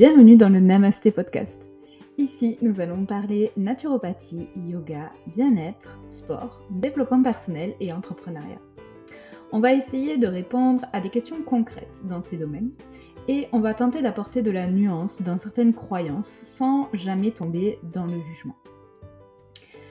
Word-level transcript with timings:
Bienvenue 0.00 0.38
dans 0.38 0.48
le 0.48 0.60
Namasté 0.60 1.10
Podcast. 1.10 1.68
Ici, 2.16 2.56
nous 2.62 2.80
allons 2.80 3.04
parler 3.04 3.52
naturopathie, 3.58 4.48
yoga, 4.56 5.12
bien-être, 5.26 5.98
sport, 6.08 6.62
développement 6.70 7.22
personnel 7.22 7.74
et 7.80 7.92
entrepreneuriat. 7.92 8.62
On 9.52 9.60
va 9.60 9.74
essayer 9.74 10.16
de 10.16 10.26
répondre 10.26 10.86
à 10.94 11.00
des 11.00 11.10
questions 11.10 11.42
concrètes 11.42 12.00
dans 12.08 12.22
ces 12.22 12.38
domaines 12.38 12.70
et 13.28 13.48
on 13.52 13.60
va 13.60 13.74
tenter 13.74 14.00
d'apporter 14.00 14.40
de 14.40 14.50
la 14.50 14.68
nuance 14.68 15.20
dans 15.20 15.36
certaines 15.36 15.74
croyances 15.74 16.28
sans 16.30 16.88
jamais 16.94 17.32
tomber 17.32 17.78
dans 17.92 18.06
le 18.06 18.18
jugement. 18.32 18.56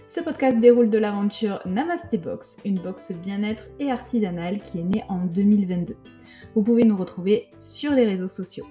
Ce 0.08 0.22
podcast 0.22 0.58
déroule 0.58 0.90
de 0.90 0.98
l'aventure 0.98 1.62
Namasté 1.68 2.18
Box, 2.18 2.58
une 2.66 2.80
box 2.80 3.12
bien-être 3.12 3.68
et 3.80 3.92
artisanale 3.92 4.60
qui 4.60 4.80
est 4.80 4.86
née 4.86 5.04
en 5.08 5.28
2022. 5.28 5.96
Vous 6.56 6.64
pouvez 6.64 6.84
nous 6.84 6.98
retrouver 6.98 7.46
sur 7.60 7.92
les 7.92 8.06
réseaux 8.06 8.28
sociaux. 8.28 8.66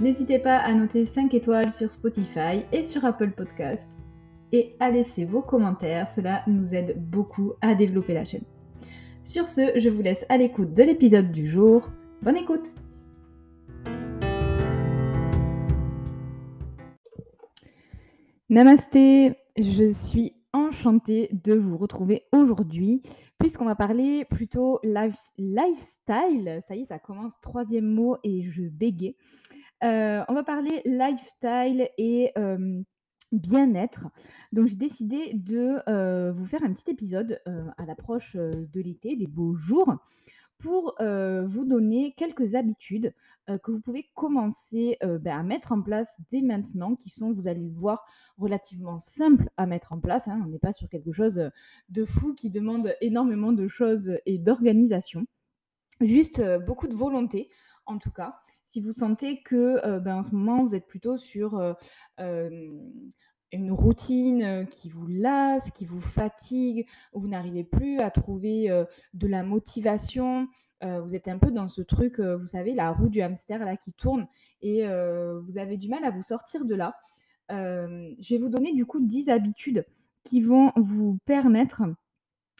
N'hésitez 0.00 0.38
pas 0.38 0.56
à 0.56 0.72
noter 0.72 1.04
5 1.04 1.34
étoiles 1.34 1.70
sur 1.72 1.90
Spotify 1.90 2.64
et 2.72 2.84
sur 2.84 3.04
Apple 3.04 3.32
Podcast 3.32 3.98
et 4.50 4.74
à 4.80 4.90
laisser 4.90 5.26
vos 5.26 5.42
commentaires, 5.42 6.08
cela 6.08 6.42
nous 6.46 6.74
aide 6.74 6.96
beaucoup 7.10 7.52
à 7.60 7.74
développer 7.74 8.14
la 8.14 8.24
chaîne. 8.24 8.44
Sur 9.22 9.46
ce, 9.46 9.78
je 9.78 9.90
vous 9.90 10.00
laisse 10.00 10.24
à 10.30 10.38
l'écoute 10.38 10.72
de 10.72 10.84
l'épisode 10.84 11.30
du 11.30 11.46
jour. 11.46 11.90
Bonne 12.22 12.38
écoute 12.38 12.74
Namasté, 18.48 19.34
je 19.58 19.92
suis 19.92 20.32
enchantée 20.54 21.28
de 21.44 21.52
vous 21.52 21.76
retrouver 21.76 22.22
aujourd'hui 22.32 23.02
puisqu'on 23.38 23.66
va 23.66 23.74
parler 23.74 24.24
plutôt 24.24 24.80
lifestyle. 24.82 26.62
Ça 26.66 26.74
y 26.74 26.80
est, 26.80 26.86
ça 26.86 26.98
commence 26.98 27.38
troisième 27.42 27.84
mot 27.84 28.16
et 28.24 28.50
je 28.50 28.62
bégaye. 28.62 29.14
Euh, 29.82 30.22
on 30.28 30.34
va 30.34 30.42
parler 30.42 30.82
lifestyle 30.84 31.88
et 31.96 32.32
bien-être. 33.32 34.08
Donc 34.52 34.66
j'ai 34.66 34.76
décidé 34.76 35.32
de 35.34 36.30
vous 36.32 36.46
faire 36.46 36.62
un 36.64 36.72
petit 36.72 36.90
épisode 36.90 37.40
à 37.46 37.86
l'approche 37.86 38.36
de 38.36 38.80
l'été, 38.80 39.16
des 39.16 39.26
beaux 39.26 39.54
jours, 39.54 39.94
pour 40.58 40.94
vous 40.98 41.64
donner 41.64 42.14
quelques 42.16 42.54
habitudes 42.54 43.14
que 43.46 43.70
vous 43.70 43.80
pouvez 43.80 44.10
commencer 44.14 44.98
ben, 45.00 45.38
à 45.38 45.42
mettre 45.42 45.72
en 45.72 45.80
place 45.80 46.20
dès 46.30 46.42
maintenant, 46.42 46.94
qui 46.94 47.08
sont, 47.08 47.32
vous 47.32 47.48
allez 47.48 47.62
le 47.62 47.72
voir, 47.72 48.04
relativement 48.36 48.98
simples 48.98 49.48
à 49.56 49.66
mettre 49.66 49.92
en 49.92 50.00
place. 50.00 50.28
Hein. 50.28 50.42
On 50.44 50.48
n'est 50.48 50.58
pas 50.58 50.72
sur 50.72 50.88
quelque 50.88 51.12
chose 51.12 51.50
de 51.88 52.04
fou 52.04 52.34
qui 52.34 52.50
demande 52.50 52.94
énormément 53.00 53.52
de 53.52 53.68
choses 53.68 54.12
et 54.26 54.38
d'organisation. 54.38 55.24
Juste 56.00 56.42
beaucoup 56.66 56.88
de 56.88 56.94
volonté, 56.94 57.48
en 57.86 57.98
tout 57.98 58.10
cas 58.10 58.40
si 58.70 58.80
vous 58.80 58.92
sentez 58.92 59.42
que 59.42 59.98
ben, 59.98 60.18
en 60.18 60.22
ce 60.22 60.30
moment 60.30 60.64
vous 60.64 60.74
êtes 60.74 60.86
plutôt 60.86 61.16
sur 61.16 61.60
une 62.18 63.72
routine 63.72 64.66
qui 64.70 64.88
vous 64.88 65.08
lasse, 65.08 65.72
qui 65.72 65.84
vous 65.84 66.00
fatigue, 66.00 66.86
vous 67.12 67.28
n'arrivez 67.28 67.64
plus 67.64 67.98
à 67.98 68.10
trouver 68.10 68.68
de 69.12 69.26
la 69.26 69.42
motivation, 69.42 70.46
vous 70.82 71.14
êtes 71.16 71.26
un 71.26 71.38
peu 71.38 71.50
dans 71.50 71.66
ce 71.66 71.82
truc, 71.82 72.20
vous 72.20 72.46
savez, 72.46 72.72
la 72.74 72.92
roue 72.92 73.08
du 73.08 73.20
hamster 73.20 73.64
là 73.64 73.76
qui 73.76 73.92
tourne 73.92 74.28
et 74.62 74.84
vous 74.86 75.58
avez 75.58 75.76
du 75.76 75.88
mal 75.88 76.04
à 76.04 76.10
vous 76.10 76.22
sortir 76.22 76.64
de 76.64 76.76
là. 76.76 76.94
je 77.48 78.34
vais 78.34 78.38
vous 78.38 78.50
donner 78.50 78.72
du 78.72 78.86
coup 78.86 79.00
10 79.00 79.30
habitudes 79.30 79.84
qui 80.22 80.40
vont 80.40 80.70
vous 80.76 81.18
permettre 81.24 81.82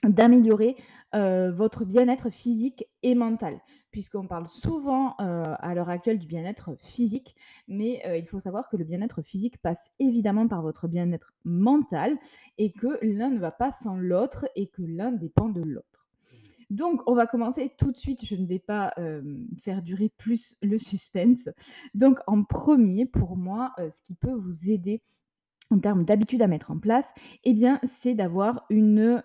d'améliorer 0.03 0.75
votre 1.13 1.85
bien-être 1.85 2.31
physique 2.31 2.85
et 3.05 3.15
mental 3.15 3.61
puisqu'on 3.91 4.27
parle 4.27 4.49
souvent 4.49 5.15
à 5.19 5.75
l'heure 5.75 5.91
actuelle 5.91 6.19
du 6.19 6.27
bien-être 6.27 6.75
physique, 6.79 7.35
mais 7.69 8.03
il 8.17 8.27
faut 8.27 8.39
savoir 8.39 8.69
que 8.69 8.77
le 8.77 8.85
bien-être 8.85 9.23
physique 9.23 9.59
passe 9.59 9.91
évidemment 9.99 10.49
par 10.49 10.63
votre 10.63 10.89
bien-être 10.89 11.33
mental 11.45 12.17
et 12.59 12.73
que 12.73 12.99
l'un 13.03 13.31
ne 13.31 13.39
va 13.39 13.51
pas 13.51 13.73
sans 13.73 13.97
l'autre 13.97 14.49
et 14.57 14.67
que 14.69 14.83
l'un 14.83 15.13
dépend 15.13 15.49
de 15.49 15.63
l'autre. 15.63 16.07
Donc, 16.71 17.03
on 17.09 17.15
va 17.17 17.27
commencer 17.27 17.73
tout 17.79 17.91
de 17.91 17.97
suite. 17.97 18.25
Je 18.25 18.37
ne 18.37 18.47
vais 18.47 18.61
pas 18.61 18.95
faire 19.63 19.83
durer 19.83 20.11
plus 20.17 20.57
le 20.63 20.79
suspense. 20.79 21.49
Donc, 21.95 22.21
en 22.27 22.45
premier, 22.45 23.07
pour 23.07 23.37
moi, 23.37 23.73
ce 23.79 24.01
qui 24.03 24.15
peut 24.15 24.35
vous 24.35 24.71
aider 24.71 25.03
en 25.73 25.79
termes 25.79 26.05
d'habitude 26.05 26.43
à 26.43 26.47
mettre 26.49 26.71
en 26.71 26.79
place, 26.79 27.07
eh 27.45 27.55
bien, 27.55 27.81
c'est 28.01 28.15
d'avoir 28.15 28.67
une, 28.71 29.23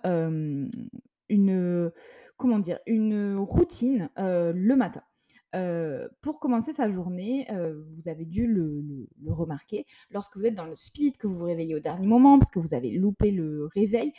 une 1.30 1.91
comment 2.38 2.59
dire, 2.59 2.80
une 2.86 3.38
routine 3.38 4.09
le 4.18 4.75
matin. 4.75 5.03
pour 6.22 6.40
commencer 6.40 6.74
sa 6.74 6.90
journée, 6.91 7.47
vous 7.96 8.09
avez 8.09 8.25
dû 8.25 8.47
le, 8.47 9.08
remarquer, 9.28 9.86
lorsque 10.12 10.38
vous 10.38 10.46
êtes 10.46 10.56
dans 10.56 10.66
le 10.66 10.75
speed, 10.75 11.18
que 11.18 11.28
vous 11.28 11.38
vous 11.38 11.46
réveillez 11.46 11.75
au 11.75 11.80
dernier 11.80 12.08
moment, 12.08 12.40
parce 12.40 12.52
que 12.52 12.59
vous 12.59 12.74
avez 12.74 12.91
loupé 12.91 13.31
le 13.31 13.68
réveil, 13.68 14.12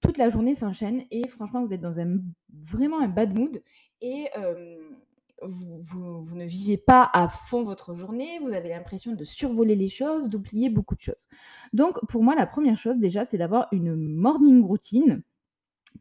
toute 0.00 0.18
la 0.18 0.28
journée 0.28 0.54
s'enchaîne 0.54 1.04
et 1.10 1.26
franchement, 1.28 1.64
vous 1.64 1.72
êtes 1.72 1.80
dans 1.80 1.98
un, 2.00 2.18
vraiment 2.52 3.00
un 3.00 3.08
bad 3.08 3.36
mood 3.36 3.62
et 4.00 4.28
vous, 5.42 6.20
vous, 6.22 6.36
ne 6.36 6.44
vivez 6.44 6.76
pas 6.76 7.08
à 7.12 7.28
fond 7.28 7.62
votre 7.62 7.94
journée, 7.94 8.38
vous 8.40 8.52
avez 8.52 8.70
l'impression 8.70 9.12
de 9.12 9.24
survoler 9.24 9.76
les 9.76 9.88
choses, 9.88 10.28
d'oublier 10.28 10.70
beaucoup 10.70 10.94
de 10.94 11.00
choses. 11.00 11.28
Donc, 11.72 11.98
pour 12.08 12.22
moi, 12.22 12.34
la 12.34 12.46
première 12.46 12.78
chose 12.78 12.98
déjà, 12.98 13.24
c'est 13.24 13.38
d'avoir 13.38 13.68
une 13.72 13.94
morning 13.94 14.62
routine 14.62 15.22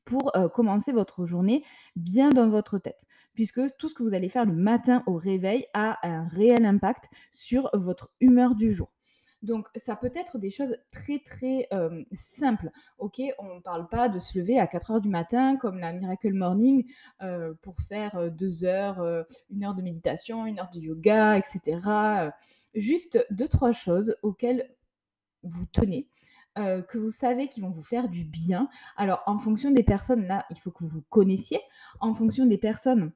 pour 0.03 0.31
commencer 0.53 0.91
votre 0.91 1.25
journée 1.25 1.63
bien 1.95 2.29
dans 2.29 2.49
votre 2.49 2.77
tête. 2.77 3.05
Puisque 3.33 3.61
tout 3.77 3.89
ce 3.89 3.93
que 3.93 4.03
vous 4.03 4.13
allez 4.13 4.29
faire 4.29 4.45
le 4.45 4.53
matin 4.53 5.03
au 5.07 5.15
réveil 5.15 5.65
a 5.73 5.97
un 6.07 6.27
réel 6.27 6.65
impact 6.65 7.05
sur 7.31 7.69
votre 7.73 8.11
humeur 8.19 8.55
du 8.55 8.73
jour. 8.73 8.91
Donc, 9.41 9.67
ça 9.75 9.95
peut 9.95 10.11
être 10.15 10.39
des 10.39 10.49
choses 10.49 10.75
très 10.89 11.19
très 11.19 11.69
simples. 12.13 12.71
Ok, 12.97 13.21
on 13.37 13.55
ne 13.55 13.59
parle 13.59 13.87
pas 13.89 14.09
de 14.09 14.17
se 14.17 14.39
lever 14.39 14.57
à 14.57 14.65
4 14.65 14.91
heures 14.91 15.01
du 15.01 15.09
matin 15.09 15.55
comme 15.57 15.77
la 15.77 15.93
Miracle 15.93 16.33
Morning 16.33 16.83
pour 17.61 17.79
faire 17.81 18.31
2 18.31 18.63
heures, 18.63 19.25
une 19.51 19.63
heure 19.63 19.75
de 19.75 19.83
méditation, 19.83 20.47
une 20.47 20.59
heure 20.59 20.71
de 20.73 20.79
yoga, 20.79 21.37
etc. 21.37 22.31
juste 22.73 23.23
deux, 23.29 23.47
trois 23.47 23.71
choses 23.71 24.15
auxquelles 24.23 24.73
vous 25.43 25.65
tenez. 25.67 26.07
Euh, 26.57 26.81
que 26.81 26.97
vous 26.97 27.09
savez 27.09 27.49
qui 27.49 27.59
vont 27.59 27.69
vous 27.69 27.81
faire 27.81 28.07
du 28.07 28.23
bien. 28.23 28.69
Alors, 28.95 29.23
en 29.25 29.37
fonction 29.37 29.71
des 29.71 29.83
personnes, 29.83 30.25
là, 30.25 30.45
il 30.49 30.57
faut 30.57 30.71
que 30.71 30.85
vous 30.85 31.01
connaissiez. 31.09 31.59
En 31.99 32.13
fonction 32.13 32.45
des 32.45 32.57
personnes, 32.57 33.11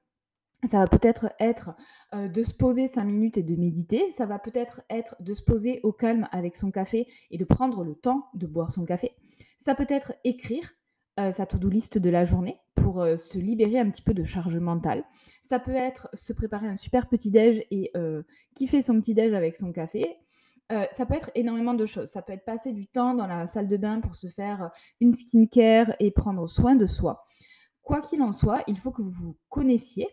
ça 0.69 0.79
va 0.79 0.87
peut-être 0.87 1.31
être, 1.39 1.71
euh, 2.13 2.27
de 2.27 2.43
se 2.43 2.53
poser 2.53 2.87
5 2.87 3.05
minutes 3.05 3.37
et 3.37 3.43
de 3.43 3.55
méditer. 3.55 4.11
Ça 4.11 4.25
va 4.25 4.39
peut-être 4.39 4.81
être 4.89 5.15
de 5.21 5.33
se 5.33 5.41
poser 5.41 5.79
au 5.83 5.93
calme 5.93 6.27
avec 6.33 6.57
son 6.57 6.69
café 6.69 7.07
et 7.31 7.37
de 7.37 7.45
prendre 7.45 7.85
le 7.85 7.95
temps 7.95 8.27
de 8.33 8.45
boire 8.45 8.73
son 8.73 8.83
café. 8.83 9.15
Ça 9.57 9.73
peut 9.73 9.87
être 9.87 10.11
écrire 10.25 10.73
euh, 11.17 11.31
sa 11.31 11.45
to-do 11.45 11.69
list 11.69 11.97
de 11.97 12.09
la 12.09 12.25
journée 12.25 12.57
pour 12.75 13.05
se 13.17 13.37
libérer 13.37 13.77
un 13.77 13.89
petit 13.89 14.01
peu 14.01 14.13
de 14.13 14.23
charge 14.23 14.57
mentale. 14.57 15.03
Ça 15.43 15.59
peut 15.59 15.75
être 15.75 16.09
se 16.13 16.33
préparer 16.33 16.65
un 16.65 16.75
super 16.75 17.07
petit 17.07 17.29
déj 17.29 17.63
et 17.69 17.91
kiffer 18.55 18.81
son 18.81 18.99
petit 18.99 19.13
déj 19.13 19.33
avec 19.33 19.57
son 19.57 19.71
café. 19.71 20.17
Euh, 20.71 20.85
ça 20.91 21.05
peut 21.05 21.15
être 21.15 21.31
énormément 21.35 21.73
de 21.73 21.85
choses. 21.85 22.09
Ça 22.09 22.21
peut 22.21 22.33
être 22.33 22.45
passer 22.45 22.73
du 22.73 22.87
temps 22.87 23.15
dans 23.15 23.25
la 23.27 23.47
salle 23.47 23.67
de 23.67 23.77
bain 23.77 24.01
pour 24.01 24.15
se 24.15 24.27
faire 24.27 24.63
euh, 24.63 24.67
une 24.99 25.13
skincare 25.13 25.95
et 25.99 26.11
prendre 26.11 26.47
soin 26.47 26.75
de 26.75 26.85
soi. 26.85 27.23
Quoi 27.81 28.01
qu'il 28.01 28.21
en 28.21 28.31
soit, 28.31 28.63
il 28.67 28.77
faut 28.77 28.91
que 28.91 29.01
vous 29.01 29.09
vous 29.09 29.35
connaissiez, 29.49 30.07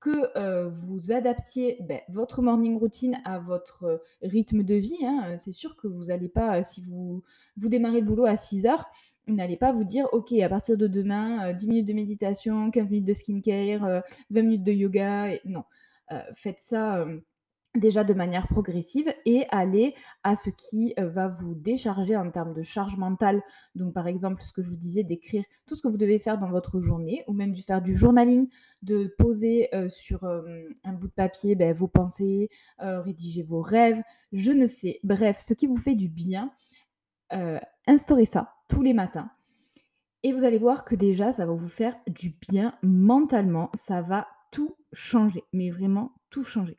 que 0.00 0.36
euh, 0.36 0.68
vous 0.68 1.12
adaptiez 1.12 1.78
ben, 1.80 2.00
votre 2.10 2.42
morning 2.42 2.78
routine 2.78 3.22
à 3.24 3.38
votre 3.38 4.02
rythme 4.20 4.62
de 4.64 4.74
vie. 4.74 4.98
Hein. 5.02 5.38
C'est 5.38 5.52
sûr 5.52 5.76
que 5.76 5.88
vous 5.88 6.06
n'allez 6.06 6.28
pas, 6.28 6.62
si 6.62 6.82
vous, 6.82 7.22
vous 7.56 7.68
démarrez 7.70 8.00
le 8.00 8.06
boulot 8.06 8.26
à 8.26 8.36
6 8.36 8.66
heures, 8.66 8.84
vous 9.26 9.34
n'allez 9.34 9.56
pas 9.56 9.72
vous 9.72 9.84
dire, 9.84 10.08
OK, 10.12 10.32
à 10.32 10.48
partir 10.50 10.76
de 10.76 10.86
demain, 10.86 11.54
10 11.54 11.68
minutes 11.68 11.88
de 11.88 11.94
méditation, 11.94 12.70
15 12.70 12.90
minutes 12.90 13.06
de 13.06 13.14
skincare, 13.14 14.02
20 14.28 14.42
minutes 14.42 14.64
de 14.64 14.72
yoga. 14.72 15.30
Non, 15.46 15.64
faites 16.34 16.60
ça 16.60 17.06
déjà 17.74 18.04
de 18.04 18.12
manière 18.12 18.48
progressive 18.48 19.12
et 19.24 19.46
aller 19.50 19.94
à 20.24 20.36
ce 20.36 20.50
qui 20.50 20.94
va 20.98 21.28
vous 21.28 21.54
décharger 21.54 22.16
en 22.16 22.30
termes 22.30 22.52
de 22.52 22.62
charge 22.62 22.96
mentale. 22.96 23.42
Donc 23.74 23.94
par 23.94 24.06
exemple, 24.06 24.42
ce 24.42 24.52
que 24.52 24.62
je 24.62 24.68
vous 24.68 24.76
disais 24.76 25.04
d'écrire 25.04 25.42
tout 25.66 25.74
ce 25.74 25.82
que 25.82 25.88
vous 25.88 25.96
devez 25.96 26.18
faire 26.18 26.36
dans 26.36 26.50
votre 26.50 26.80
journée 26.80 27.24
ou 27.28 27.32
même 27.32 27.54
de 27.54 27.60
faire 27.60 27.80
du 27.80 27.96
journaling, 27.96 28.48
de 28.82 29.14
poser 29.16 29.70
sur 29.88 30.24
un 30.24 30.92
bout 30.92 31.08
de 31.08 31.12
papier 31.12 31.54
ben, 31.54 31.74
vos 31.74 31.88
pensées, 31.88 32.50
rédiger 32.78 33.42
vos 33.42 33.62
rêves, 33.62 34.02
je 34.32 34.52
ne 34.52 34.66
sais. 34.66 35.00
Bref, 35.02 35.40
ce 35.40 35.54
qui 35.54 35.66
vous 35.66 35.78
fait 35.78 35.94
du 35.94 36.08
bien, 36.08 36.52
instaurez 37.86 38.26
ça 38.26 38.54
tous 38.68 38.82
les 38.82 38.92
matins. 38.92 39.30
Et 40.24 40.32
vous 40.32 40.44
allez 40.44 40.58
voir 40.58 40.84
que 40.84 40.94
déjà, 40.94 41.32
ça 41.32 41.46
va 41.46 41.52
vous 41.52 41.68
faire 41.68 41.96
du 42.06 42.36
bien 42.50 42.74
mentalement. 42.82 43.70
Ça 43.74 44.02
va 44.02 44.28
tout 44.50 44.76
changer, 44.92 45.42
mais 45.52 45.70
vraiment 45.70 46.12
tout 46.30 46.44
changer. 46.44 46.78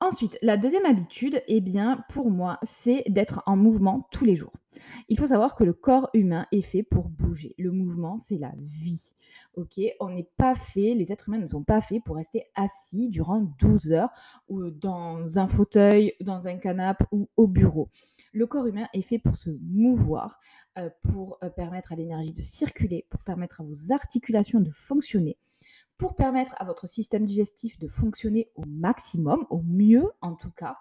Ensuite, 0.00 0.36
la 0.42 0.56
deuxième 0.56 0.84
habitude, 0.84 1.42
eh 1.46 1.60
bien, 1.60 2.04
pour 2.10 2.30
moi, 2.30 2.58
c'est 2.62 3.04
d'être 3.08 3.42
en 3.46 3.56
mouvement 3.56 4.06
tous 4.10 4.24
les 4.24 4.36
jours. 4.36 4.52
Il 5.08 5.18
faut 5.18 5.28
savoir 5.28 5.54
que 5.54 5.64
le 5.64 5.72
corps 5.72 6.10
humain 6.14 6.46
est 6.52 6.62
fait 6.62 6.82
pour 6.82 7.08
bouger. 7.08 7.54
Le 7.58 7.70
mouvement, 7.70 8.18
c'est 8.18 8.36
la 8.36 8.52
vie. 8.58 9.14
OK? 9.54 9.80
On 10.00 10.10
n'est 10.10 10.28
pas 10.36 10.56
fait 10.56 10.94
les 10.94 11.12
êtres 11.12 11.28
humains 11.28 11.38
ne 11.38 11.46
sont 11.46 11.62
pas 11.62 11.80
faits 11.80 12.02
pour 12.04 12.16
rester 12.16 12.44
assis 12.54 13.08
durant 13.08 13.40
12 13.60 13.92
heures 13.92 14.10
dans 14.50 15.38
un 15.38 15.46
fauteuil, 15.46 16.12
dans 16.20 16.48
un 16.48 16.56
canapé 16.56 17.04
ou 17.12 17.28
au 17.36 17.46
bureau. 17.46 17.88
Le 18.32 18.46
corps 18.46 18.66
humain 18.66 18.88
est 18.92 19.02
fait 19.02 19.18
pour 19.20 19.36
se 19.36 19.50
mouvoir, 19.62 20.38
heu, 20.76 20.90
pour, 21.04 21.38
heu, 21.42 21.50
permettre 21.50 21.92
à 21.92 21.96
l'énergie 21.96 22.32
de 22.32 22.42
circuler, 22.42 23.06
pour 23.10 23.20
permettre 23.22 23.60
à 23.60 23.64
vos 23.64 23.92
articulations 23.92 24.60
de 24.60 24.70
fonctionner 24.70 25.38
pour 25.98 26.16
permettre 26.16 26.54
à 26.58 26.64
votre 26.64 26.86
système 26.86 27.24
digestif 27.24 27.78
de 27.78 27.88
fonctionner 27.88 28.50
au 28.54 28.64
maximum, 28.66 29.46
au 29.50 29.62
mieux 29.62 30.10
en 30.20 30.34
tout 30.34 30.50
cas, 30.50 30.76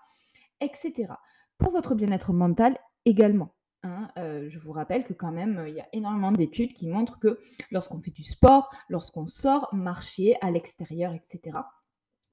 etc. 0.62 1.14
Pour 1.58 1.72
votre 1.72 1.96
bien-être 1.96 2.34
mental 2.34 2.78
également. 3.06 3.54
hein. 3.84 4.10
Euh, 4.18 4.50
je 4.50 4.60
vous 4.60 4.72
rappelle 4.72 5.04
que 5.04 5.14
quand 5.14 5.32
même, 5.32 5.66
il 5.68 5.76
y 5.76 5.82
a 5.82 5.88
énormément 5.94 6.32
d'études 6.32 6.74
qui 6.74 6.88
montrent 6.90 7.20
que 7.20 7.40
lorsqu'on 7.72 8.02
fait 8.02 8.12
du 8.12 8.24
sport, 8.24 8.70
lorsqu'on 8.90 9.28
sort 9.28 9.70
marcher 9.74 10.36
à 10.42 10.52
l'extérieur, 10.52 11.14
etc., 11.14 11.58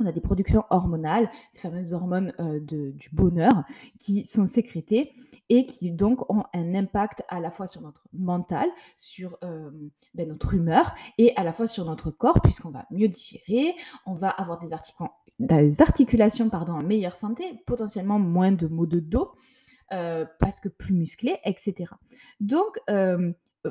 on 0.00 0.06
a 0.06 0.12
des 0.12 0.20
productions 0.20 0.64
hormonales, 0.70 1.30
ces 1.52 1.60
fameuses 1.60 1.92
hormones 1.92 2.32
euh, 2.40 2.60
du 2.60 3.08
bonheur, 3.12 3.64
qui 3.98 4.24
sont 4.26 4.46
sécrétées 4.46 5.12
et 5.48 5.66
qui 5.66 5.90
donc 5.90 6.30
ont 6.32 6.44
un 6.54 6.74
impact 6.74 7.22
à 7.28 7.40
la 7.40 7.50
fois 7.50 7.66
sur 7.66 7.82
notre 7.82 8.04
mental, 8.12 8.68
sur 8.96 9.38
euh, 9.44 9.70
ben, 10.14 10.28
notre 10.28 10.54
humeur 10.54 10.94
et 11.18 11.34
à 11.36 11.44
la 11.44 11.52
fois 11.52 11.66
sur 11.66 11.84
notre 11.84 12.10
corps, 12.10 12.40
puisqu'on 12.40 12.70
va 12.70 12.86
mieux 12.90 13.08
digérer, 13.08 13.74
on 14.06 14.14
va 14.14 14.28
avoir 14.28 14.58
des, 14.58 14.70
articu- 14.70 15.10
des 15.38 15.82
articulations 15.82 16.48
pardon, 16.50 16.72
en 16.74 16.82
meilleure 16.82 17.16
santé, 17.16 17.44
potentiellement 17.66 18.18
moins 18.18 18.52
de 18.52 18.66
maux 18.66 18.86
de 18.86 19.00
dos, 19.00 19.32
euh, 19.92 20.24
parce 20.38 20.60
que 20.60 20.68
plus 20.68 20.94
musclé, 20.94 21.38
etc. 21.44 21.92
Donc, 22.40 22.78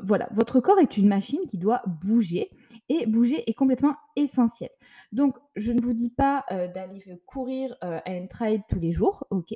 voilà, 0.04 0.30
votre 0.32 0.60
corps 0.60 0.80
est 0.80 0.98
une 0.98 1.08
machine 1.08 1.46
qui 1.48 1.58
doit 1.58 1.82
bouger 1.88 2.52
et 2.90 3.06
bouger 3.06 3.50
est 3.50 3.54
complètement 3.54 3.96
essentiel. 4.16 4.70
Donc, 5.12 5.38
je 5.56 5.72
ne 5.72 5.82
vous 5.82 5.94
dis 5.94 6.12
pas 6.12 6.46
euh, 6.52 6.68
d'aller 6.68 7.04
courir 7.26 7.76
euh, 7.84 8.00
un 8.06 8.28
trail 8.28 8.62
tous 8.70 8.80
les 8.80 8.92
jours, 8.92 9.26
ok, 9.30 9.54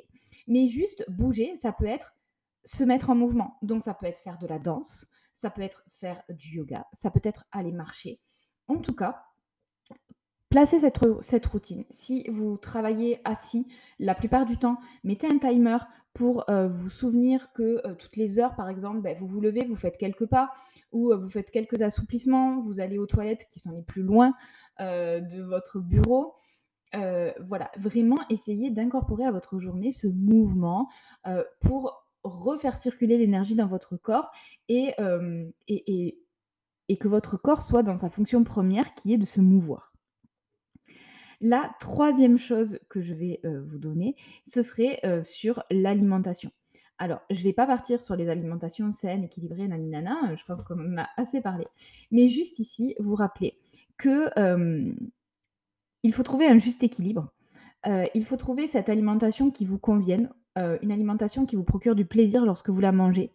mais 0.48 0.68
juste 0.68 1.04
bouger, 1.08 1.56
ça 1.56 1.72
peut 1.72 1.86
être 1.86 2.14
se 2.64 2.82
mettre 2.84 3.10
en 3.10 3.14
mouvement. 3.14 3.58
Donc, 3.62 3.82
ça 3.82 3.94
peut 3.94 4.06
être 4.06 4.18
faire 4.18 4.38
de 4.38 4.46
la 4.46 4.58
danse, 4.58 5.06
ça 5.34 5.50
peut 5.50 5.62
être 5.62 5.84
faire 5.90 6.22
du 6.28 6.56
yoga, 6.56 6.86
ça 6.92 7.10
peut 7.10 7.20
être 7.22 7.44
aller 7.52 7.72
marcher. 7.72 8.20
En 8.68 8.78
tout 8.78 8.94
cas, 8.94 9.24
Placez 10.54 10.78
cette, 10.78 11.00
cette 11.20 11.46
routine. 11.46 11.84
Si 11.90 12.28
vous 12.30 12.56
travaillez 12.56 13.20
assis 13.24 13.66
la 13.98 14.14
plupart 14.14 14.46
du 14.46 14.56
temps, 14.56 14.76
mettez 15.02 15.26
un 15.26 15.38
timer 15.38 15.78
pour 16.14 16.48
euh, 16.48 16.68
vous 16.68 16.90
souvenir 16.90 17.52
que 17.52 17.86
euh, 17.86 17.94
toutes 17.94 18.16
les 18.16 18.38
heures, 18.38 18.54
par 18.54 18.68
exemple, 18.68 19.00
ben, 19.00 19.16
vous 19.18 19.26
vous 19.26 19.40
levez, 19.40 19.64
vous 19.64 19.74
faites 19.74 19.98
quelques 19.98 20.26
pas 20.26 20.50
ou 20.92 21.12
euh, 21.12 21.16
vous 21.16 21.28
faites 21.28 21.50
quelques 21.50 21.82
assouplissements, 21.82 22.62
vous 22.62 22.80
allez 22.80 22.98
aux 22.98 23.06
toilettes 23.06 23.46
qui 23.50 23.58
sont 23.58 23.72
les 23.72 23.82
plus 23.82 24.02
loin 24.02 24.32
de 24.80 25.42
votre 25.42 25.78
bureau. 25.78 26.34
Voilà, 26.92 27.70
vraiment 27.78 28.20
essayez 28.30 28.70
d'incorporer 28.70 29.24
à 29.24 29.32
votre 29.32 29.58
journée 29.58 29.92
ce 29.92 30.06
mouvement 30.06 30.88
pour 31.60 32.06
refaire 32.22 32.76
circuler 32.76 33.18
l'énergie 33.18 33.54
dans 33.54 33.66
votre 33.66 33.96
corps 33.96 34.30
et 34.68 34.94
que 34.98 35.48
votre 37.08 37.36
corps 37.36 37.62
soit 37.62 37.82
dans 37.82 37.98
sa 37.98 38.08
fonction 38.08 38.44
première 38.44 38.94
qui 38.94 39.14
est 39.14 39.18
de 39.18 39.26
se 39.26 39.40
mouvoir. 39.40 39.93
La 41.46 41.74
troisième 41.78 42.38
chose 42.38 42.78
que 42.88 43.02
je 43.02 43.12
vais 43.12 43.40
euh, 43.44 43.62
vous 43.66 43.76
donner, 43.76 44.16
ce 44.48 44.62
serait 44.62 45.00
euh, 45.04 45.22
sur 45.22 45.62
l'alimentation. 45.70 46.50
Alors, 46.96 47.20
je 47.28 47.38
ne 47.40 47.42
vais 47.42 47.52
pas 47.52 47.66
partir 47.66 48.00
sur 48.00 48.16
les 48.16 48.30
alimentations 48.30 48.88
saines, 48.88 49.24
équilibrées, 49.24 49.68
naninana, 49.68 50.30
euh, 50.30 50.36
je 50.38 50.44
pense 50.46 50.64
qu'on 50.64 50.80
en 50.80 50.96
a 50.96 51.06
assez 51.18 51.42
parlé. 51.42 51.66
Mais 52.10 52.30
juste 52.30 52.60
ici, 52.60 52.94
vous 52.98 53.14
rappelez 53.14 53.58
que 53.98 54.30
il 56.02 56.14
faut 56.14 56.22
trouver 56.22 56.46
un 56.46 56.56
juste 56.56 56.82
équilibre. 56.82 57.30
Il 57.86 58.24
faut 58.24 58.38
trouver 58.38 58.66
cette 58.66 58.88
alimentation 58.88 59.50
qui 59.50 59.66
vous 59.66 59.78
convienne, 59.78 60.30
une 60.56 60.92
alimentation 60.92 61.44
qui 61.44 61.56
vous 61.56 61.64
procure 61.64 61.94
du 61.94 62.06
plaisir 62.06 62.46
lorsque 62.46 62.70
vous 62.70 62.80
la 62.80 62.92
mangez 62.92 63.32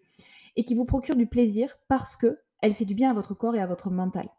et 0.55 0.63
qui 0.63 0.73
vous 0.73 0.85
procure 0.85 1.15
du 1.15 1.27
plaisir 1.27 1.77
parce 1.87 2.15
que 2.15 2.39
elle 2.61 2.73
fait 2.73 2.85
du 2.85 2.95
bien 2.95 3.11
à 3.11 3.13
votre 3.13 3.35
corps 3.35 3.55
et 3.55 3.61
à 3.61 3.67
votre 3.67 3.91
mental. 3.91 4.29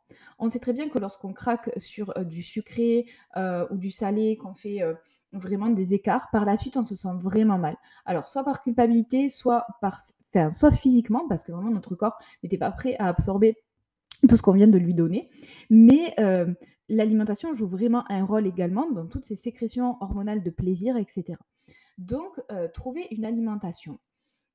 On 0.40 0.48
sait 0.48 0.58
très 0.58 0.72
bien 0.72 0.88
que 0.88 0.98
lorsqu'on 0.98 1.34
craque 1.34 1.70
sur 1.76 2.16
euh, 2.16 2.24
du 2.24 2.42
sucré 2.42 3.06
euh, 3.36 3.66
ou 3.70 3.76
du 3.76 3.90
salé, 3.90 4.38
qu'on 4.38 4.54
fait 4.54 4.82
euh, 4.82 4.94
vraiment 5.32 5.68
des 5.68 5.92
écarts, 5.92 6.28
par 6.32 6.46
la 6.46 6.56
suite, 6.56 6.78
on 6.78 6.82
se 6.82 6.96
sent 6.96 7.14
vraiment 7.20 7.58
mal. 7.58 7.76
Alors, 8.06 8.26
soit 8.26 8.42
par 8.42 8.62
culpabilité, 8.62 9.28
soit, 9.28 9.66
par, 9.82 10.06
enfin, 10.34 10.48
soit 10.48 10.70
physiquement, 10.70 11.28
parce 11.28 11.44
que 11.44 11.52
vraiment 11.52 11.70
notre 11.70 11.94
corps 11.94 12.18
n'était 12.42 12.56
pas 12.56 12.70
prêt 12.70 12.96
à 12.98 13.08
absorber 13.08 13.54
tout 14.28 14.36
ce 14.36 14.42
qu'on 14.42 14.52
vient 14.52 14.66
de 14.66 14.78
lui 14.78 14.94
donner. 14.94 15.30
Mais 15.68 16.14
l'alimentation 16.88 17.54
joue 17.54 17.68
vraiment 17.68 18.04
un 18.10 18.24
rôle 18.24 18.46
également 18.46 18.90
dans 18.90 19.06
toutes 19.06 19.24
ces 19.24 19.36
sécrétions 19.36 19.96
hormonales 20.00 20.42
de 20.42 20.50
plaisir, 20.50 20.96
etc. 20.96 21.38
Donc, 21.96 22.38
trouver 22.74 23.06
une 23.12 23.24
alimentation 23.24 23.98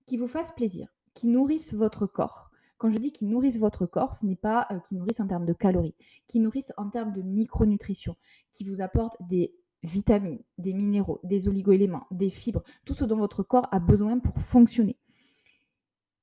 qui 0.05 0.17
vous 0.17 0.27
fasse 0.27 0.51
plaisir, 0.51 0.87
qui 1.15 1.27
nourrisse 1.27 1.73
votre 1.73 2.05
corps. 2.05 2.51
Quand 2.77 2.89
je 2.89 2.97
dis 2.97 3.11
qui 3.11 3.25
nourrisse 3.25 3.57
votre 3.57 3.85
corps, 3.85 4.13
ce 4.13 4.25
n'est 4.25 4.35
pas 4.35 4.67
euh, 4.71 4.79
qui 4.79 4.95
nourrisse 4.95 5.19
en 5.19 5.27
termes 5.27 5.45
de 5.45 5.53
calories, 5.53 5.95
qui 6.27 6.39
nourrisse 6.39 6.73
en 6.77 6.89
termes 6.89 7.13
de 7.13 7.21
micronutrition, 7.21 8.15
qui 8.51 8.63
vous 8.63 8.81
apporte 8.81 9.15
des 9.29 9.55
vitamines, 9.83 10.41
des 10.57 10.73
minéraux, 10.73 11.19
des 11.23 11.47
oligoéléments, 11.47 12.07
des 12.11 12.29
fibres, 12.29 12.63
tout 12.85 12.93
ce 12.93 13.05
dont 13.05 13.17
votre 13.17 13.43
corps 13.43 13.67
a 13.71 13.79
besoin 13.79 14.19
pour 14.19 14.37
fonctionner. 14.39 14.97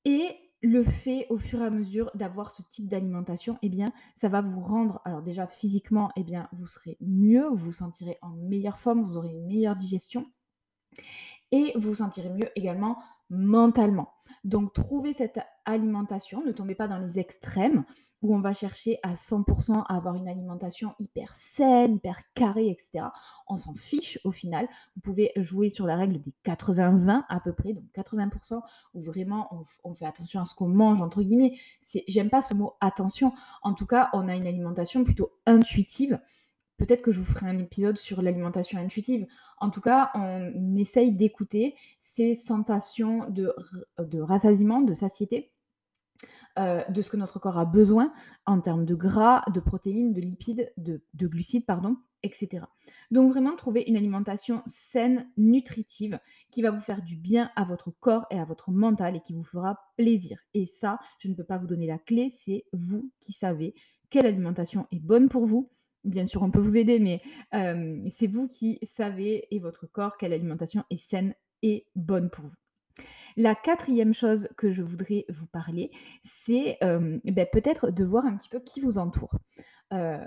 Et 0.04 0.36
le 0.62 0.82
fait 0.82 1.26
au 1.28 1.38
fur 1.38 1.60
et 1.60 1.64
à 1.64 1.70
mesure 1.70 2.10
d'avoir 2.14 2.50
ce 2.50 2.62
type 2.62 2.88
d'alimentation, 2.88 3.58
eh 3.62 3.68
bien, 3.68 3.92
ça 4.20 4.28
va 4.28 4.42
vous 4.42 4.60
rendre, 4.60 5.00
alors 5.04 5.22
déjà 5.22 5.46
physiquement, 5.46 6.10
eh 6.16 6.22
bien, 6.22 6.48
vous 6.52 6.66
serez 6.66 6.96
mieux, 7.00 7.48
vous 7.48 7.56
vous 7.56 7.72
sentirez 7.72 8.18
en 8.22 8.30
meilleure 8.30 8.78
forme, 8.78 9.02
vous 9.02 9.16
aurez 9.16 9.30
une 9.30 9.46
meilleure 9.46 9.76
digestion 9.76 10.26
et 11.50 11.72
vous 11.74 11.90
vous 11.90 11.94
sentirez 11.96 12.30
mieux 12.30 12.48
également 12.56 12.98
mentalement. 13.32 14.12
Donc, 14.44 14.72
trouvez 14.72 15.12
cette 15.12 15.40
alimentation, 15.64 16.44
ne 16.44 16.52
tombez 16.52 16.74
pas 16.74 16.88
dans 16.88 16.98
les 16.98 17.18
extrêmes 17.18 17.84
où 18.22 18.34
on 18.34 18.40
va 18.40 18.54
chercher 18.54 18.98
à 19.02 19.14
100% 19.14 19.84
à 19.86 19.96
avoir 19.96 20.16
une 20.16 20.28
alimentation 20.28 20.94
hyper 20.98 21.34
saine, 21.36 21.96
hyper 21.96 22.20
carrée, 22.34 22.68
etc. 22.68 23.06
On 23.46 23.56
s'en 23.56 23.74
fiche 23.74 24.18
au 24.24 24.32
final. 24.32 24.68
Vous 24.96 25.00
pouvez 25.00 25.30
jouer 25.36 25.70
sur 25.70 25.86
la 25.86 25.96
règle 25.96 26.20
des 26.20 26.34
80-20 26.44 27.24
à 27.28 27.40
peu 27.40 27.52
près, 27.52 27.72
donc 27.72 27.84
80% 27.94 28.60
où 28.94 29.02
vraiment 29.02 29.48
on, 29.52 29.90
on 29.90 29.94
fait 29.94 30.06
attention 30.06 30.40
à 30.40 30.44
ce 30.44 30.54
qu'on 30.54 30.68
mange, 30.68 31.00
entre 31.00 31.22
guillemets. 31.22 31.56
J'aime 32.08 32.30
pas 32.30 32.42
ce 32.42 32.54
mot 32.54 32.74
attention. 32.80 33.32
En 33.62 33.74
tout 33.74 33.86
cas, 33.86 34.10
on 34.12 34.28
a 34.28 34.34
une 34.34 34.46
alimentation 34.46 35.04
plutôt 35.04 35.32
intuitive 35.46 36.20
Peut-être 36.82 37.02
que 37.02 37.12
je 37.12 37.20
vous 37.20 37.32
ferai 37.32 37.46
un 37.46 37.60
épisode 37.60 37.96
sur 37.96 38.22
l'alimentation 38.22 38.76
intuitive. 38.76 39.28
En 39.58 39.70
tout 39.70 39.80
cas, 39.80 40.10
on 40.16 40.74
essaye 40.74 41.12
d'écouter 41.12 41.76
ces 42.00 42.34
sensations 42.34 43.30
de, 43.30 43.54
de 44.00 44.20
rassasiement, 44.20 44.80
de 44.80 44.92
satiété, 44.92 45.52
euh, 46.58 46.82
de 46.88 47.00
ce 47.00 47.08
que 47.08 47.16
notre 47.16 47.38
corps 47.38 47.56
a 47.56 47.66
besoin 47.66 48.12
en 48.46 48.60
termes 48.60 48.84
de 48.84 48.96
gras, 48.96 49.44
de 49.54 49.60
protéines, 49.60 50.12
de 50.12 50.20
lipides, 50.20 50.72
de, 50.76 51.04
de 51.14 51.28
glucides, 51.28 51.66
pardon, 51.66 51.98
etc. 52.24 52.64
Donc 53.12 53.30
vraiment 53.30 53.54
trouver 53.54 53.84
une 53.86 53.96
alimentation 53.96 54.60
saine, 54.66 55.30
nutritive, 55.36 56.18
qui 56.50 56.62
va 56.62 56.72
vous 56.72 56.80
faire 56.80 57.02
du 57.02 57.14
bien 57.14 57.52
à 57.54 57.64
votre 57.64 57.92
corps 57.92 58.26
et 58.32 58.40
à 58.40 58.44
votre 58.44 58.72
mental 58.72 59.14
et 59.14 59.20
qui 59.20 59.34
vous 59.34 59.44
fera 59.44 59.78
plaisir. 59.96 60.40
Et 60.52 60.66
ça, 60.66 60.98
je 61.20 61.28
ne 61.28 61.34
peux 61.34 61.44
pas 61.44 61.58
vous 61.58 61.68
donner 61.68 61.86
la 61.86 61.98
clé, 61.98 62.32
c'est 62.44 62.64
vous 62.72 63.12
qui 63.20 63.30
savez 63.30 63.72
quelle 64.10 64.26
alimentation 64.26 64.88
est 64.90 64.98
bonne 64.98 65.28
pour 65.28 65.46
vous 65.46 65.70
bien 66.04 66.26
sûr, 66.26 66.42
on 66.42 66.50
peut 66.50 66.60
vous 66.60 66.76
aider, 66.76 66.98
mais 66.98 67.20
euh, 67.54 68.00
c'est 68.16 68.26
vous 68.26 68.48
qui 68.48 68.78
savez 68.96 69.46
et 69.54 69.58
votre 69.58 69.86
corps 69.86 70.16
quelle 70.16 70.32
alimentation 70.32 70.84
est 70.90 70.96
saine 70.96 71.34
et 71.62 71.86
bonne 71.94 72.30
pour 72.30 72.44
vous. 72.44 73.04
La 73.36 73.54
quatrième 73.54 74.12
chose 74.12 74.48
que 74.56 74.72
je 74.72 74.82
voudrais 74.82 75.24
vous 75.28 75.46
parler, 75.46 75.90
c'est 76.24 76.76
euh, 76.82 77.18
ben, 77.24 77.46
peut-être 77.50 77.90
de 77.90 78.04
voir 78.04 78.26
un 78.26 78.36
petit 78.36 78.50
peu 78.50 78.60
qui 78.60 78.80
vous 78.80 78.98
entoure. 78.98 79.34
Euh, 79.92 80.26